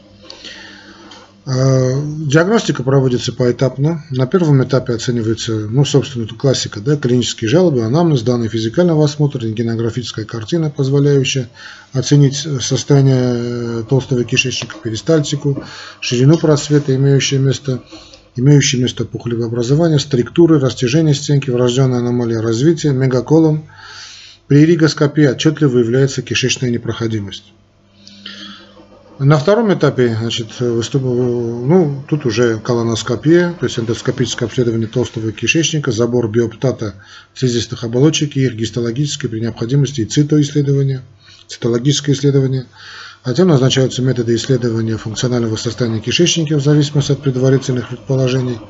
А, 1.50 1.94
диагностика 2.26 2.82
проводится 2.82 3.32
поэтапно. 3.32 4.04
На 4.10 4.26
первом 4.26 4.62
этапе 4.62 4.92
оценивается, 4.92 5.52
ну, 5.52 5.82
собственно, 5.86 6.24
это 6.24 6.34
классика, 6.34 6.78
да, 6.80 6.94
клинические 6.96 7.48
жалобы, 7.48 7.84
анамнез, 7.84 8.20
данные 8.20 8.50
физикального 8.50 9.02
осмотра, 9.06 9.40
рентгенографическая 9.40 10.26
картина, 10.26 10.68
позволяющая 10.68 11.48
оценить 11.94 12.36
состояние 12.36 13.82
толстого 13.84 14.24
кишечника, 14.24 14.76
перистальтику, 14.82 15.64
ширину 16.02 16.36
просвета, 16.36 16.94
имеющее 16.94 17.40
место, 17.40 17.82
имеющее 18.36 18.82
место 18.82 19.06
пухлевое 19.06 19.46
образование, 19.46 19.98
структуры, 19.98 20.60
растяжение 20.60 21.14
стенки, 21.14 21.48
врожденная 21.48 22.00
аномалия 22.00 22.42
развития, 22.42 22.90
мегаколон, 22.90 23.62
при 24.48 24.66
ригоскопии 24.66 25.26
отчетливо 25.26 25.70
выявляется 25.70 26.20
кишечная 26.20 26.68
непроходимость. 26.68 27.54
На 29.18 29.36
втором 29.36 29.74
этапе, 29.74 30.16
значит, 30.16 30.60
выступ... 30.60 31.02
ну, 31.02 32.04
тут 32.08 32.24
уже 32.24 32.60
колоноскопия, 32.60 33.52
то 33.58 33.66
есть 33.66 33.76
эндоскопическое 33.76 34.46
обследование 34.46 34.86
толстого 34.86 35.32
кишечника, 35.32 35.90
забор 35.90 36.30
биоптата 36.30 36.94
слизистых 37.34 37.82
оболочек 37.82 38.36
и 38.36 38.44
их 38.44 38.54
гистологическое 38.54 39.28
при 39.28 39.40
необходимости 39.40 40.02
и 40.02 40.04
цитоисследование, 40.04 41.02
цитологическое 41.48 42.14
исследование. 42.14 42.66
Затем 43.24 43.48
назначаются 43.48 44.02
методы 44.02 44.36
исследования 44.36 44.96
функционального 44.96 45.56
состояния 45.56 45.98
кишечника 45.98 46.56
в 46.56 46.62
зависимости 46.62 47.10
от 47.10 47.20
предварительных 47.20 47.88
предположений. 47.88 48.60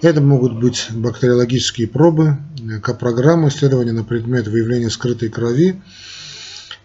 Это 0.00 0.20
могут 0.20 0.60
быть 0.60 0.86
бактериологические 0.92 1.88
пробы, 1.88 2.36
программы 3.00 3.48
исследования 3.48 3.92
на 3.92 4.04
предмет 4.04 4.46
выявления 4.46 4.90
скрытой 4.90 5.28
крови, 5.28 5.82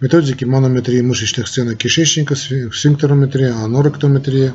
методики 0.01 0.43
манометрии 0.43 0.99
мышечных 0.99 1.47
стенок 1.47 1.77
кишечника, 1.77 2.35
сфинктерометрия, 2.35 3.53
аноректометрия, 3.53 4.53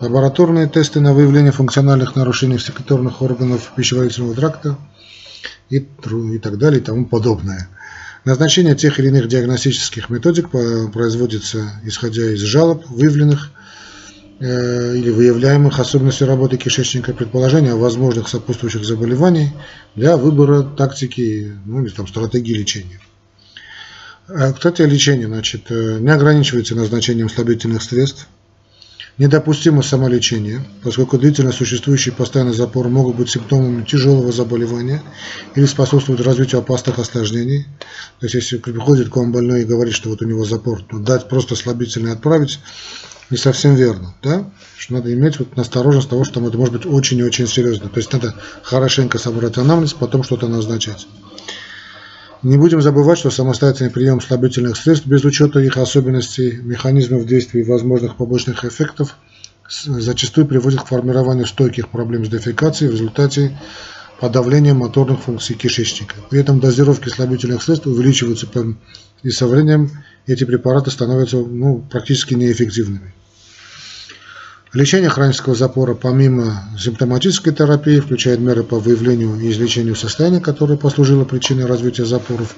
лабораторные 0.00 0.68
тесты 0.68 1.00
на 1.00 1.12
выявление 1.12 1.52
функциональных 1.52 2.16
нарушений 2.16 2.58
секреторных 2.58 3.20
органов 3.20 3.72
пищеварительного 3.76 4.34
тракта 4.34 4.78
и, 5.68 5.76
и 5.76 6.38
так 6.38 6.56
далее 6.56 6.80
и 6.80 6.84
тому 6.84 7.04
подобное. 7.04 7.68
Назначение 8.24 8.74
тех 8.74 8.98
или 8.98 9.08
иных 9.08 9.28
диагностических 9.28 10.08
методик 10.08 10.50
производится 10.50 11.80
исходя 11.84 12.32
из 12.32 12.40
жалоб, 12.40 12.86
выявленных 12.88 13.50
Э, 14.40 14.94
или 14.96 15.10
выявляемых 15.10 15.80
особенностей 15.80 16.24
работы 16.24 16.58
кишечника, 16.58 17.12
предположения 17.12 17.72
о 17.72 17.76
возможных 17.76 18.28
сопутствующих 18.28 18.84
заболеваний 18.84 19.50
для 19.96 20.16
выбора 20.16 20.62
тактики 20.62 21.54
ну, 21.66 21.82
или 21.82 21.90
там, 21.90 22.06
стратегии 22.06 22.52
лечения. 22.52 23.00
А, 24.28 24.52
кстати, 24.52 24.82
лечение 24.82 25.26
значит, 25.26 25.70
э, 25.70 25.98
не 26.00 26.10
ограничивается 26.10 26.74
назначением 26.74 27.30
слабительных 27.30 27.82
средств. 27.82 28.28
Недопустимо 29.16 29.82
самолечение, 29.82 30.62
поскольку 30.82 31.18
длительно 31.18 31.50
существующие 31.50 32.14
постоянный 32.14 32.52
запор 32.52 32.88
могут 32.88 33.16
быть 33.16 33.30
симптомами 33.30 33.84
тяжелого 33.84 34.30
заболевания 34.30 35.02
или 35.56 35.64
способствуют 35.64 36.20
развитию 36.20 36.60
опасных 36.60 36.98
осложнений. 36.98 37.66
То 38.20 38.26
есть, 38.26 38.34
если 38.34 38.58
приходит 38.58 39.08
к 39.08 39.16
вам 39.16 39.32
больной 39.32 39.62
и 39.62 39.64
говорит, 39.64 39.94
что 39.94 40.10
вот 40.10 40.20
у 40.20 40.26
него 40.26 40.44
запор, 40.44 40.82
то 40.82 40.98
дать 40.98 41.28
просто 41.28 41.56
слабительное 41.56 42.12
отправить 42.12 42.60
не 43.30 43.38
совсем 43.38 43.74
верно, 43.74 44.14
да? 44.22 44.48
Что 44.76 44.94
надо 44.94 45.12
иметь 45.12 45.38
вот 45.38 45.56
настороженность 45.56 46.10
того, 46.10 46.24
что 46.24 46.46
это 46.46 46.56
может 46.58 46.74
быть 46.74 46.86
очень 46.86 47.18
и 47.18 47.24
очень 47.24 47.48
серьезно. 47.48 47.88
То 47.88 47.98
есть 47.98 48.12
надо 48.12 48.34
хорошенько 48.62 49.18
собрать 49.18 49.56
анамнез, 49.56 49.94
потом 49.94 50.22
что-то 50.22 50.48
назначать. 50.48 51.08
Не 52.42 52.56
будем 52.56 52.80
забывать, 52.80 53.18
что 53.18 53.30
самостоятельный 53.30 53.90
прием 53.90 54.20
слабительных 54.20 54.76
средств 54.76 55.06
без 55.06 55.24
учета 55.24 55.58
их 55.58 55.76
особенностей, 55.76 56.60
механизмов 56.62 57.26
действия 57.26 57.62
и 57.62 57.64
возможных 57.64 58.16
побочных 58.16 58.64
эффектов 58.64 59.16
зачастую 59.68 60.46
приводит 60.46 60.82
к 60.82 60.86
формированию 60.86 61.46
стойких 61.46 61.88
проблем 61.88 62.24
с 62.24 62.28
дефекацией 62.28 62.90
в 62.90 62.94
результате 62.94 63.58
подавления 64.20 64.72
моторных 64.72 65.20
функций 65.20 65.56
кишечника. 65.56 66.14
При 66.30 66.38
этом 66.38 66.60
дозировки 66.60 67.08
слабительных 67.08 67.60
средств 67.60 67.88
увеличиваются 67.88 68.46
и 69.24 69.30
со 69.30 69.48
временем 69.48 69.90
эти 70.26 70.44
препараты 70.44 70.92
становятся 70.92 71.38
ну, 71.38 71.84
практически 71.90 72.34
неэффективными. 72.34 73.14
Лечение 74.74 75.08
хронического 75.08 75.54
запора 75.54 75.94
помимо 75.94 76.62
симптоматической 76.78 77.54
терапии 77.54 78.00
включает 78.00 78.38
меры 78.38 78.62
по 78.62 78.78
выявлению 78.78 79.40
и 79.40 79.50
излечению 79.50 79.96
состояния, 79.96 80.40
которое 80.40 80.76
послужило 80.76 81.24
причиной 81.24 81.64
развития 81.64 82.04
запоров. 82.04 82.54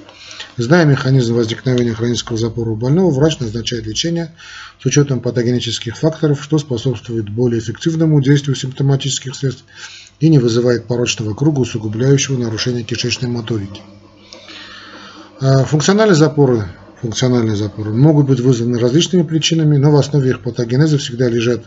Зная 0.57 0.83
механизм 0.83 1.35
возникновения 1.35 1.93
хронического 1.93 2.37
запора 2.37 2.71
у 2.71 2.75
больного, 2.75 3.11
врач 3.11 3.39
назначает 3.39 3.85
лечение 3.85 4.35
с 4.81 4.85
учетом 4.85 5.21
патогенических 5.21 5.95
факторов, 5.95 6.43
что 6.43 6.57
способствует 6.57 7.29
более 7.29 7.61
эффективному 7.61 8.21
действию 8.21 8.55
симптоматических 8.57 9.33
средств 9.33 9.63
и 10.19 10.27
не 10.27 10.39
вызывает 10.39 10.87
порочного 10.87 11.33
круга, 11.33 11.61
усугубляющего 11.61 12.37
нарушение 12.37 12.83
кишечной 12.83 13.29
моторики. 13.29 13.81
А 15.39 15.63
функциональные 15.63 16.15
запоры 16.15 16.67
функциональные 17.01 17.55
запоры 17.55 17.91
могут 17.93 18.27
быть 18.27 18.39
вызваны 18.39 18.79
различными 18.79 19.23
причинами, 19.23 19.77
но 19.77 19.91
в 19.91 19.95
основе 19.95 20.29
их 20.29 20.41
патогенеза 20.41 20.97
всегда 20.99 21.27
лежат 21.27 21.63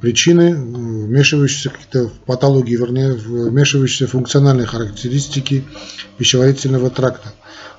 причины, 0.00 0.54
вмешивающиеся 0.54 1.70
какие-то 1.70 2.10
патологии, 2.26 2.76
вернее, 2.76 3.12
вмешивающиеся 3.12 4.08
функциональные 4.08 4.66
характеристики 4.66 5.64
пищеварительного 6.18 6.90
тракта. 6.90 7.32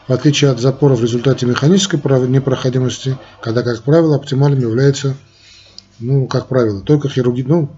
В 0.07 0.13
отличие 0.13 0.51
от 0.51 0.59
запора 0.59 0.95
в 0.95 1.01
результате 1.01 1.45
механической 1.45 1.97
непроходимости, 2.27 3.17
когда, 3.41 3.61
как 3.61 3.83
правило, 3.83 4.15
оптимальным 4.15 4.61
является, 4.61 5.15
ну, 5.99 6.27
как 6.27 6.47
правило, 6.47 6.81
только 6.81 7.07
хирурги, 7.07 7.43
ну, 7.43 7.69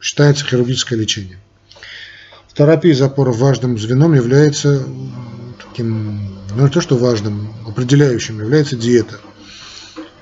считается 0.00 0.44
хирургическое 0.44 0.98
лечение. 0.98 1.38
В 2.48 2.54
терапии 2.54 2.92
запоров 2.92 3.36
важным 3.38 3.78
звеном 3.78 4.14
является 4.14 4.82
таким, 5.62 6.38
ну 6.54 6.64
не 6.64 6.70
то 6.70 6.80
что 6.80 6.96
важным, 6.96 7.52
определяющим 7.66 8.40
является 8.40 8.76
диета. 8.76 9.20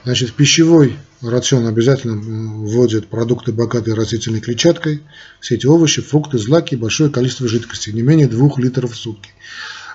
Значит, 0.05 0.31
в 0.31 0.35
пищевой 0.35 0.99
рацион 1.31 1.67
обязательно 1.67 2.17
вводят 2.17 3.09
продукты, 3.09 3.53
богатые 3.53 3.95
растительной 3.95 4.41
клетчаткой, 4.41 5.03
все 5.41 5.57
эти 5.57 5.67
овощи, 5.67 6.03
фрукты, 6.03 6.39
злаки, 6.39 6.75
большое 6.75 7.11
количество 7.11 7.49
жидкости, 7.49 7.91
не 7.91 8.03
менее 8.03 8.29
2 8.29 8.51
литров 8.59 8.93
в 8.93 8.97
сутки. 8.97 9.31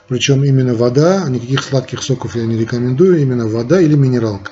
Причем 0.08 0.44
именно 0.44 0.74
вода, 0.74 1.28
никаких 1.30 1.64
сладких 1.64 2.02
соков 2.02 2.36
я 2.36 2.46
не 2.46 2.58
рекомендую, 2.58 3.22
именно 3.22 3.48
вода 3.48 3.80
или 3.80 3.96
минералка. 3.96 4.52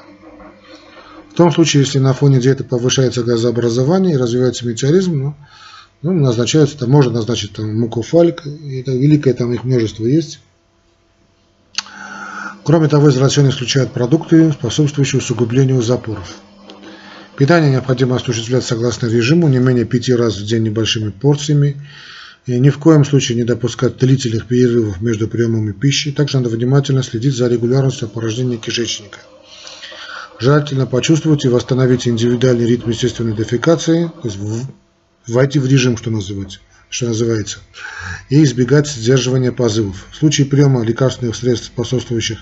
В 1.31 1.33
том 1.33 1.51
случае, 1.51 1.83
если 1.83 1.99
на 1.99 2.13
фоне 2.13 2.39
диеты 2.39 2.63
повышается 2.63 3.23
газообразование 3.23 4.13
и 4.13 4.17
развивается 4.17 4.67
метеоризм, 4.67 5.17
ну, 5.17 5.35
ну, 6.01 6.13
назначается, 6.13 6.77
там, 6.77 6.91
можно 6.91 7.11
назначить 7.11 7.53
там, 7.53 7.79
мукофальк, 7.79 8.45
это 8.45 8.91
великое 8.91 9.33
там 9.33 9.51
их 9.53 9.63
множество 9.63 10.05
есть. 10.05 10.39
Кроме 12.63 12.87
того, 12.87 13.09
из 13.09 13.17
рациона 13.17 13.49
исключают 13.49 13.93
продукты, 13.93 14.51
способствующие 14.51 15.19
усугублению 15.19 15.81
запоров. 15.81 16.35
Питание 17.37 17.69
необходимо 17.69 18.15
осуществлять 18.15 18.65
согласно 18.65 19.05
режиму 19.05 19.47
не 19.47 19.59
менее 19.59 19.85
пяти 19.85 20.11
раз 20.11 20.37
в 20.37 20.45
день 20.45 20.63
небольшими 20.63 21.11
порциями. 21.11 21.79
И 22.47 22.57
ни 22.59 22.71
в 22.71 22.79
коем 22.79 23.05
случае 23.05 23.37
не 23.37 23.43
допускать 23.43 23.97
длительных 23.97 24.47
перерывов 24.47 25.01
между 25.01 25.27
приемами 25.27 25.71
пищи. 25.71 26.11
Также 26.11 26.37
надо 26.37 26.49
внимательно 26.49 27.03
следить 27.03 27.35
за 27.35 27.47
регулярностью 27.47 28.07
порождения 28.07 28.57
кишечника. 28.57 29.19
Желательно 30.39 30.87
почувствовать 30.87 31.45
и 31.45 31.47
восстановить 31.47 32.07
индивидуальный 32.07 32.65
ритм 32.65 32.89
естественной 32.89 33.35
дефекации, 33.35 34.09
то 34.21 34.27
есть 34.27 34.37
войти 35.27 35.59
в 35.59 35.67
режим, 35.67 35.95
что 35.95 36.09
называется, 36.09 36.59
что 36.89 37.07
называется, 37.07 37.59
и 38.29 38.43
избегать 38.43 38.87
сдерживания 38.87 39.51
позывов. 39.51 40.07
В 40.11 40.15
случае 40.15 40.47
приема 40.47 40.83
лекарственных 40.83 41.35
средств, 41.35 41.67
способствующих 41.67 42.39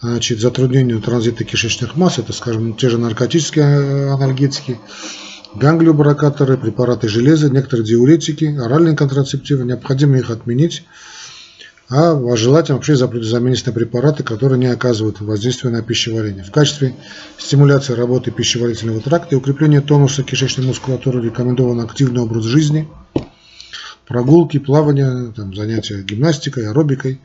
значит, 0.00 0.40
затруднению 0.40 1.00
транзита 1.00 1.44
кишечных 1.44 1.96
масс, 1.96 2.18
это, 2.18 2.32
скажем, 2.32 2.74
те 2.74 2.88
же 2.88 2.98
наркотические 2.98 4.12
анальгетики, 4.12 4.78
ганглиобарокаторы, 5.54 6.58
препараты 6.58 7.08
железа, 7.08 7.50
некоторые 7.50 7.86
диуретики, 7.86 8.44
оральные 8.44 8.96
контрацептивы, 8.96 9.64
необходимо 9.64 10.18
их 10.18 10.30
отменить, 10.30 10.84
а 11.88 12.18
желательно 12.36 12.78
вообще 12.78 12.96
заменить 12.96 13.64
на 13.64 13.72
препараты, 13.72 14.24
которые 14.24 14.58
не 14.58 14.66
оказывают 14.66 15.20
воздействия 15.20 15.70
на 15.70 15.82
пищеварение. 15.82 16.42
В 16.42 16.50
качестве 16.50 16.96
стимуляции 17.38 17.92
работы 17.94 18.32
пищеварительного 18.32 19.00
тракта 19.00 19.36
и 19.36 19.38
укрепления 19.38 19.80
тонуса 19.80 20.24
кишечной 20.24 20.66
мускулатуры 20.66 21.22
рекомендован 21.22 21.80
активный 21.80 22.22
образ 22.22 22.44
жизни, 22.44 22.88
прогулки, 24.06 24.58
плавание, 24.58 25.32
там, 25.34 25.54
занятия 25.54 26.02
гимнастикой, 26.02 26.68
аэробикой. 26.68 27.20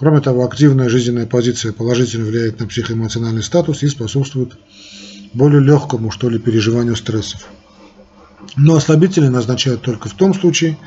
Кроме 0.00 0.22
того, 0.22 0.46
активная 0.46 0.88
жизненная 0.88 1.26
позиция 1.26 1.74
положительно 1.74 2.24
влияет 2.24 2.58
на 2.58 2.66
психоэмоциональный 2.66 3.42
статус 3.42 3.82
и 3.82 3.86
способствует 3.86 4.52
более 5.34 5.60
легкому, 5.60 6.10
что 6.10 6.30
ли, 6.30 6.38
переживанию 6.38 6.96
стрессов. 6.96 7.46
Но 8.56 8.76
ослабительные 8.76 9.30
назначают 9.30 9.82
только 9.82 10.08
в 10.08 10.14
том 10.14 10.32
случае, 10.32 10.78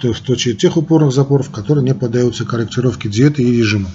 то 0.00 0.08
есть 0.08 0.20
в 0.20 0.26
случае 0.26 0.56
тех 0.56 0.76
упорных 0.76 1.12
запоров, 1.12 1.52
которые 1.52 1.84
не 1.84 1.94
поддаются 1.94 2.44
корректировке 2.44 3.08
диеты 3.08 3.44
и 3.44 3.56
режима. 3.56 3.88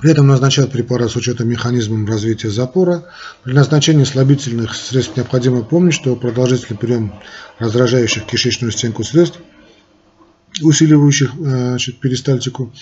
При 0.00 0.12
этом 0.12 0.28
назначают 0.28 0.70
препарат 0.70 1.10
с 1.10 1.16
учетом 1.16 1.48
механизмов 1.48 2.08
развития 2.08 2.50
запора. 2.50 3.06
При 3.42 3.52
назначении 3.52 4.04
слабительных 4.04 4.76
средств 4.76 5.16
необходимо 5.16 5.64
помнить, 5.64 5.94
что 5.94 6.14
продолжительный 6.14 6.78
прием 6.78 7.12
раздражающих 7.58 8.26
кишечную 8.26 8.70
стенку 8.70 9.02
средств, 9.02 9.40
усиливающих 10.60 11.32
э, 11.34 11.68
значит, 11.70 11.98
перистальтику, 11.98 12.72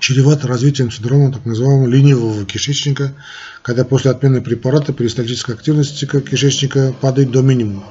чревато 0.00 0.48
развитием 0.48 0.90
синдрома 0.90 1.32
так 1.32 1.44
называемого 1.44 1.86
ленивого 1.86 2.44
кишечника, 2.44 3.14
когда 3.62 3.84
после 3.84 4.10
отмены 4.10 4.40
препарата 4.40 4.92
перистальтическая 4.92 5.56
активность 5.56 5.98
кишечника 6.08 6.94
падает 7.00 7.30
до 7.30 7.42
минимума. 7.42 7.84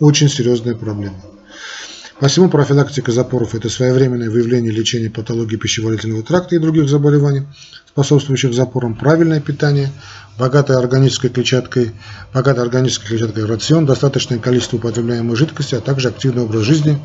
Очень 0.00 0.28
серьезная 0.28 0.74
проблема. 0.74 1.31
Посему 2.22 2.48
профилактика 2.48 3.10
запоров– 3.10 3.52
это 3.56 3.68
своевременное 3.68 4.30
выявление 4.30 4.70
лечения 4.70 5.10
патологии 5.10 5.56
пищеварительного 5.56 6.22
тракта 6.22 6.54
и 6.54 6.60
других 6.60 6.88
заболеваний, 6.88 7.48
способствующих 7.88 8.54
запорам, 8.54 8.94
правильное 8.94 9.40
питание, 9.40 9.90
богатая 10.38 10.78
органической 10.78 11.30
клетчаткой, 11.30 11.90
богатая 12.32 12.60
органической 12.60 13.08
клетчаткой 13.08 13.46
рацион, 13.46 13.86
достаточное 13.86 14.38
количество 14.38 14.76
употребляемой 14.76 15.34
жидкости, 15.34 15.74
а 15.74 15.80
также 15.80 16.10
активный 16.10 16.44
образ 16.44 16.62
жизни, 16.62 16.96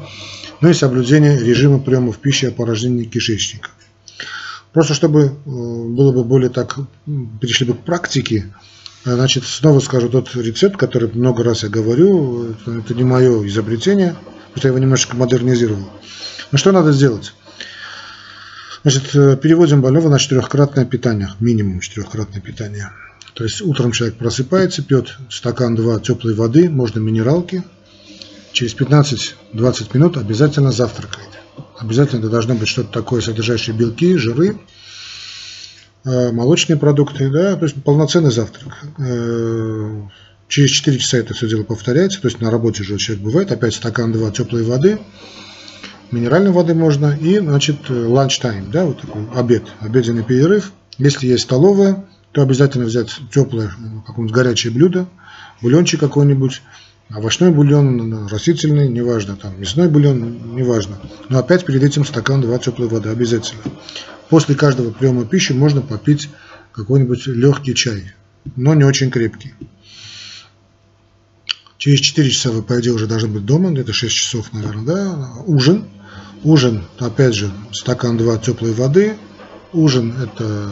ну 0.61 0.69
и 0.69 0.75
соблюдение 0.75 1.39
режима 1.39 1.79
приемов 1.79 2.19
пищи 2.19 2.45
и 2.45 2.49
опорожнения 2.49 3.05
кишечника. 3.05 3.71
Просто 4.71 4.93
чтобы 4.93 5.21
э, 5.23 5.29
было 5.43 6.11
бы 6.11 6.23
более 6.25 6.51
так, 6.51 6.77
перешли 7.41 7.65
бы 7.65 7.73
к 7.73 7.79
практике, 7.79 8.53
э, 9.03 9.15
значит, 9.15 9.45
снова 9.45 9.79
скажу 9.79 10.09
тот 10.09 10.35
рецепт, 10.35 10.77
который 10.77 11.09
много 11.11 11.43
раз 11.43 11.63
я 11.63 11.69
говорю, 11.69 12.53
это 12.67 12.93
не 12.93 13.03
мое 13.03 13.47
изобретение, 13.47 14.15
я 14.63 14.69
его 14.69 14.79
немножечко 14.79 15.15
модернизировал. 15.15 15.89
Ну 16.51 16.57
что 16.57 16.71
надо 16.71 16.91
сделать? 16.91 17.33
Значит, 18.83 19.15
э, 19.15 19.37
переводим 19.37 19.81
больного 19.81 20.07
на 20.09 20.19
четырехкратное 20.19 20.85
питание, 20.85 21.29
минимум 21.39 21.81
четырехкратное 21.81 22.41
питание. 22.41 22.91
То 23.33 23.43
есть 23.43 23.61
утром 23.61 23.91
человек 23.91 24.17
просыпается, 24.17 24.81
пьет 24.81 25.17
стакан 25.29 25.75
2 25.75 25.99
теплой 25.99 26.33
воды, 26.33 26.69
можно 26.69 26.99
минералки, 26.99 27.63
через 28.51 28.75
15-20 28.75 29.35
минут 29.93 30.17
обязательно 30.17 30.71
завтракает. 30.71 31.29
Обязательно 31.77 32.19
это 32.19 32.29
должно 32.29 32.55
быть 32.55 32.67
что-то 32.67 32.91
такое, 32.91 33.21
содержащее 33.21 33.75
белки, 33.75 34.15
жиры, 34.15 34.57
э, 36.05 36.31
молочные 36.31 36.77
продукты, 36.77 37.29
да, 37.29 37.55
то 37.55 37.65
есть 37.65 37.75
полноценный 37.83 38.31
завтрак. 38.31 38.73
Э, 40.47 40.49
через 40.49 40.71
4 40.71 40.97
часа 40.97 41.17
это 41.17 41.33
все 41.33 41.47
дело 41.47 41.63
повторяется, 41.63 42.21
то 42.21 42.27
есть 42.27 42.41
на 42.41 42.51
работе 42.51 42.83
же 42.83 42.97
человек 42.97 43.23
бывает, 43.23 43.51
опять 43.51 43.75
стакан 43.75 44.11
2 44.11 44.31
теплой 44.31 44.63
воды, 44.63 44.99
минеральной 46.11 46.51
воды 46.51 46.73
можно, 46.73 47.17
и, 47.19 47.39
значит, 47.39 47.89
lunch 47.89 48.41
time, 48.41 48.71
да, 48.71 48.85
вот 48.85 49.01
такой 49.01 49.23
обед, 49.35 49.63
обеденный 49.81 50.23
перерыв. 50.23 50.71
Если 50.97 51.27
есть 51.27 51.43
столовая, 51.43 52.05
то 52.31 52.41
обязательно 52.41 52.85
взять 52.85 53.09
теплое, 53.31 53.71
какое-нибудь 54.05 54.35
горячее 54.35 54.73
блюдо, 54.73 55.07
бульончик 55.61 55.99
какой-нибудь, 55.99 56.61
овощной 57.09 57.51
бульон, 57.51 58.27
растительный, 58.27 58.87
неважно, 58.89 59.35
там, 59.35 59.59
мясной 59.59 59.89
бульон, 59.89 60.55
неважно. 60.55 60.97
Но 61.29 61.39
опять 61.39 61.65
перед 61.65 61.83
этим 61.83 62.05
стакан 62.05 62.41
2 62.41 62.59
теплой 62.59 62.87
воды 62.87 63.09
обязательно. 63.09 63.61
После 64.29 64.55
каждого 64.55 64.91
приема 64.91 65.25
пищи 65.25 65.53
можно 65.53 65.81
попить 65.81 66.29
какой-нибудь 66.73 67.27
легкий 67.27 67.75
чай, 67.75 68.11
но 68.55 68.73
не 68.73 68.83
очень 68.83 69.09
крепкий. 69.09 69.53
Через 71.77 71.99
4 71.99 72.29
часа 72.29 72.51
вы, 72.51 72.63
по 72.63 72.79
идее, 72.79 72.93
уже 72.93 73.07
должны 73.07 73.29
быть 73.29 73.45
дома, 73.45 73.71
где-то 73.71 73.93
6 73.93 74.13
часов, 74.13 74.53
наверное, 74.53 74.85
да? 74.85 75.29
Ужин. 75.45 75.85
Ужин, 76.43 76.83
опять 76.99 77.35
же, 77.35 77.51
стакан 77.71 78.17
2 78.17 78.37
теплой 78.37 78.73
воды. 78.73 79.17
Ужин– 79.73 80.15
это 80.21 80.69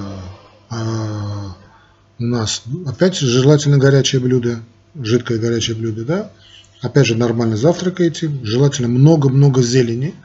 а, 0.69 1.55
у 2.17 2.23
нас 2.23 2.63
опять 2.85 3.17
желательно 3.17 3.77
горячее 3.77 4.21
блюдо 4.21 4.61
жидкое 5.01 5.37
горячее 5.37 5.75
блюдо, 5.75 6.05
да, 6.05 6.31
опять 6.81 7.05
же 7.05 7.15
нормально 7.15 7.57
завтракаете, 7.57 8.31
желательно 8.43 8.87
много-много 8.87 9.61
зелени, 9.61 10.15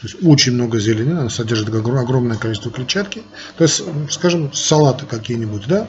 то 0.00 0.06
есть 0.06 0.16
очень 0.22 0.52
много 0.52 0.78
зелени, 0.78 1.12
она 1.12 1.30
содержит 1.30 1.68
огромное 1.74 2.36
количество 2.36 2.70
клетчатки, 2.70 3.22
то 3.56 3.64
есть, 3.64 3.82
скажем, 4.10 4.52
салаты 4.52 5.06
какие-нибудь, 5.06 5.66
да, 5.66 5.88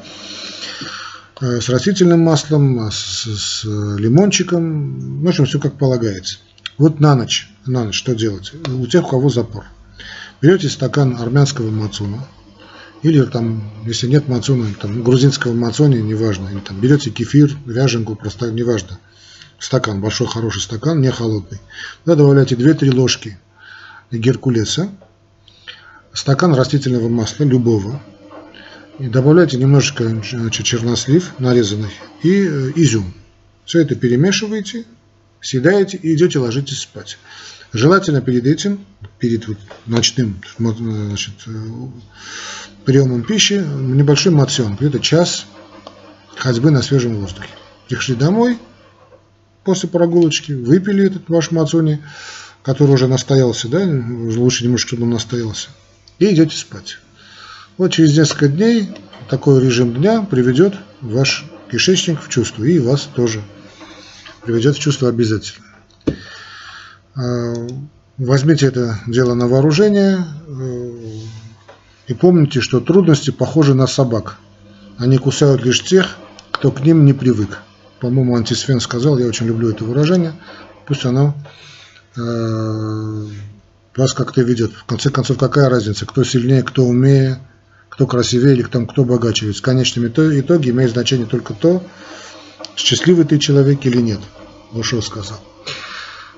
с 1.39 1.69
растительным 1.69 2.21
маслом, 2.21 2.89
с, 2.91 3.26
с 3.26 3.63
лимончиком, 3.63 5.21
в 5.21 5.28
общем, 5.28 5.45
все 5.45 5.60
как 5.60 5.78
полагается. 5.78 6.38
Вот 6.78 7.00
на 7.00 7.15
ночь, 7.15 7.50
на 7.65 7.86
ночь 7.86 7.95
что 7.95 8.15
делать? 8.15 8.54
У 8.67 8.86
тех, 8.88 9.06
у 9.06 9.10
кого 9.10 9.30
запор. 9.30 9.65
Берете 10.41 10.69
стакан 10.69 11.17
армянского 11.17 11.71
мацуна, 11.71 12.26
или 13.02 13.24
там, 13.24 13.71
если 13.86 14.08
нет 14.08 14.28
мацуна, 14.28 14.67
там, 14.82 15.04
грузинского 15.04 15.54
мацони, 15.54 15.98
неважно. 15.98 16.50
Или 16.50 16.60
там 16.60 16.80
берете 16.80 17.12
кефир, 17.12 17.56
ряженку, 17.65 18.15
просто 18.15 18.52
неважно. 18.52 19.00
Стакан, 19.60 20.02
большой 20.02 20.28
хороший 20.28 20.62
стакан, 20.62 21.02
не 21.02 21.12
холодный. 21.12 21.60
Туда 22.04 22.15
добавляете 22.15 22.56
2-3 22.56 22.93
ложки 22.93 23.38
геркулеса, 24.12 24.89
стакан 26.13 26.54
растительного 26.56 27.08
масла, 27.08 27.43
любого. 27.43 28.02
И 28.99 29.08
добавляете 29.08 29.58
немножечко 29.58 30.08
значит, 30.08 30.65
чернослив 30.65 31.34
нарезанный 31.39 31.91
и 32.23 32.31
э, 32.31 32.71
изюм. 32.75 33.13
Все 33.65 33.81
это 33.81 33.95
перемешиваете, 33.95 34.86
съедаете 35.41 35.97
и 35.97 36.13
идете 36.13 36.39
ложитесь 36.39 36.79
спать. 36.79 37.17
Желательно 37.73 38.21
перед 38.21 38.45
этим, 38.45 38.86
перед 39.19 39.47
вот 39.47 39.58
ночным 39.86 40.41
значит, 40.58 41.34
э, 41.45 41.51
приемом 42.86 43.23
пищи 43.23 43.53
небольшой 43.53 44.31
мацион, 44.31 44.75
где-то 44.75 44.99
час 44.99 45.45
ходьбы 46.38 46.71
на 46.71 46.81
свежем 46.81 47.17
воздухе. 47.17 47.49
Пришли 47.89 48.15
домой 48.15 48.58
после 49.65 49.89
прогулочки, 49.89 50.53
выпили 50.53 51.08
этот 51.08 51.27
ваш 51.27 51.51
мацони, 51.51 52.01
который 52.63 52.91
уже 52.91 53.08
настоялся, 53.08 53.67
да, 53.67 53.84
лучше 53.84 54.63
немножко, 54.63 54.88
чтобы 54.88 55.03
он 55.03 55.10
настоялся, 55.10 55.69
и 56.17 56.34
идете 56.34 56.55
спать. 56.55 56.99
Вот 57.77 57.91
через 57.91 58.17
несколько 58.17 58.47
дней 58.47 58.89
такой 59.29 59.61
режим 59.61 59.93
дня 59.93 60.21
приведет 60.21 60.75
ваш 61.01 61.45
кишечник 61.69 62.21
в 62.21 62.29
чувство, 62.29 62.63
и 62.63 62.79
вас 62.79 63.01
тоже 63.01 63.41
приведет 64.43 64.77
в 64.77 64.79
чувство 64.79 65.09
обязательно. 65.09 65.65
А, 67.15 67.53
возьмите 68.17 68.67
это 68.67 68.97
дело 69.07 69.33
на 69.33 69.47
вооружение, 69.47 70.19
э, 70.47 70.91
и 72.07 72.13
помните, 72.13 72.61
что 72.61 72.79
трудности 72.79 73.31
похожи 73.31 73.73
на 73.73 73.88
собак. 73.88 74.38
Они 74.97 75.17
кусают 75.17 75.65
лишь 75.65 75.83
тех, 75.83 76.15
кто 76.51 76.71
к 76.71 76.79
ним 76.79 77.03
не 77.03 77.11
привык. 77.11 77.59
По-моему, 77.99 78.38
Антисфен 78.38 78.79
сказал, 78.79 79.17
я 79.17 79.27
очень 79.27 79.47
люблю 79.47 79.71
это 79.71 79.83
выражение. 79.83 80.33
Пусть 80.85 81.03
оно 81.03 81.35
э, 82.15 83.27
вас 83.97 84.13
как-то 84.13 84.43
ведет. 84.43 84.71
В 84.71 84.85
конце 84.85 85.09
концов, 85.09 85.38
какая 85.38 85.67
разница, 85.67 86.05
кто 86.05 86.23
сильнее, 86.23 86.63
кто 86.63 86.85
умнее, 86.85 87.39
кто 87.89 88.08
красивее 88.08 88.56
или 88.56 88.63
там, 88.63 88.88
кто 88.88 89.04
богаче. 89.04 89.48
Ведь 89.48 89.58
в 89.58 89.62
конечном 89.62 90.08
итоге 90.08 90.69
имеет 90.69 90.91
значение 90.91 91.26
только 91.26 91.54
то, 91.54 91.84
счастливый 92.76 93.26
ты 93.26 93.39
человек 93.39 93.86
или 93.86 94.02
нет. 94.02 94.19
Лошо 94.71 95.02
сказал. 95.02 95.39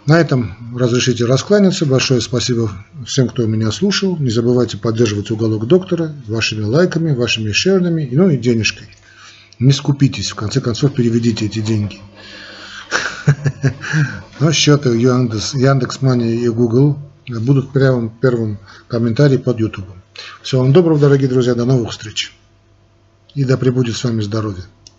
На 0.08 0.22
этом 0.22 0.78
разрешите 0.78 1.26
раскланяться. 1.26 1.86
Большое 1.86 2.22
спасибо 2.22 2.72
всем, 3.06 3.28
кто 3.28 3.46
меня 3.46 3.72
слушал. 3.72 4.16
Не 4.18 4.30
забывайте 4.30 4.78
поддерживать 4.78 5.32
уголок 5.32 5.68
доктора 5.68 6.16
вашими 6.28 6.64
лайками, 6.64 7.14
вашими 7.14 7.52
шерами, 7.52 8.08
ну 8.12 8.30
и 8.30 8.38
денежкой. 8.38 8.88
Не 9.60 9.74
скупитесь, 9.74 10.32
в 10.32 10.36
конце 10.36 10.62
концов 10.62 10.94
переведите 10.94 11.48
эти 11.48 11.60
деньги. 11.60 12.00
Но 14.40 14.52
счеты 14.54 14.90
Яндекс, 14.90 15.56
Яндекс.Мани 15.56 16.36
и 16.36 16.48
Google 16.48 16.98
будут 17.28 17.70
в 17.70 17.72
первом, 17.74 18.60
комментарии 18.88 19.38
под 19.38 19.60
YouTube. 19.60 19.88
Всего 20.42 20.62
вам 20.62 20.74
доброго, 20.74 21.00
дорогие 21.00 21.28
друзья, 21.28 21.56
до 21.56 21.66
новых 21.66 21.92
встреч. 21.92 22.34
И 23.36 23.44
да 23.44 23.58
пребудет 23.58 23.96
с 23.96 24.04
вами 24.04 24.22
здоровье. 24.22 24.64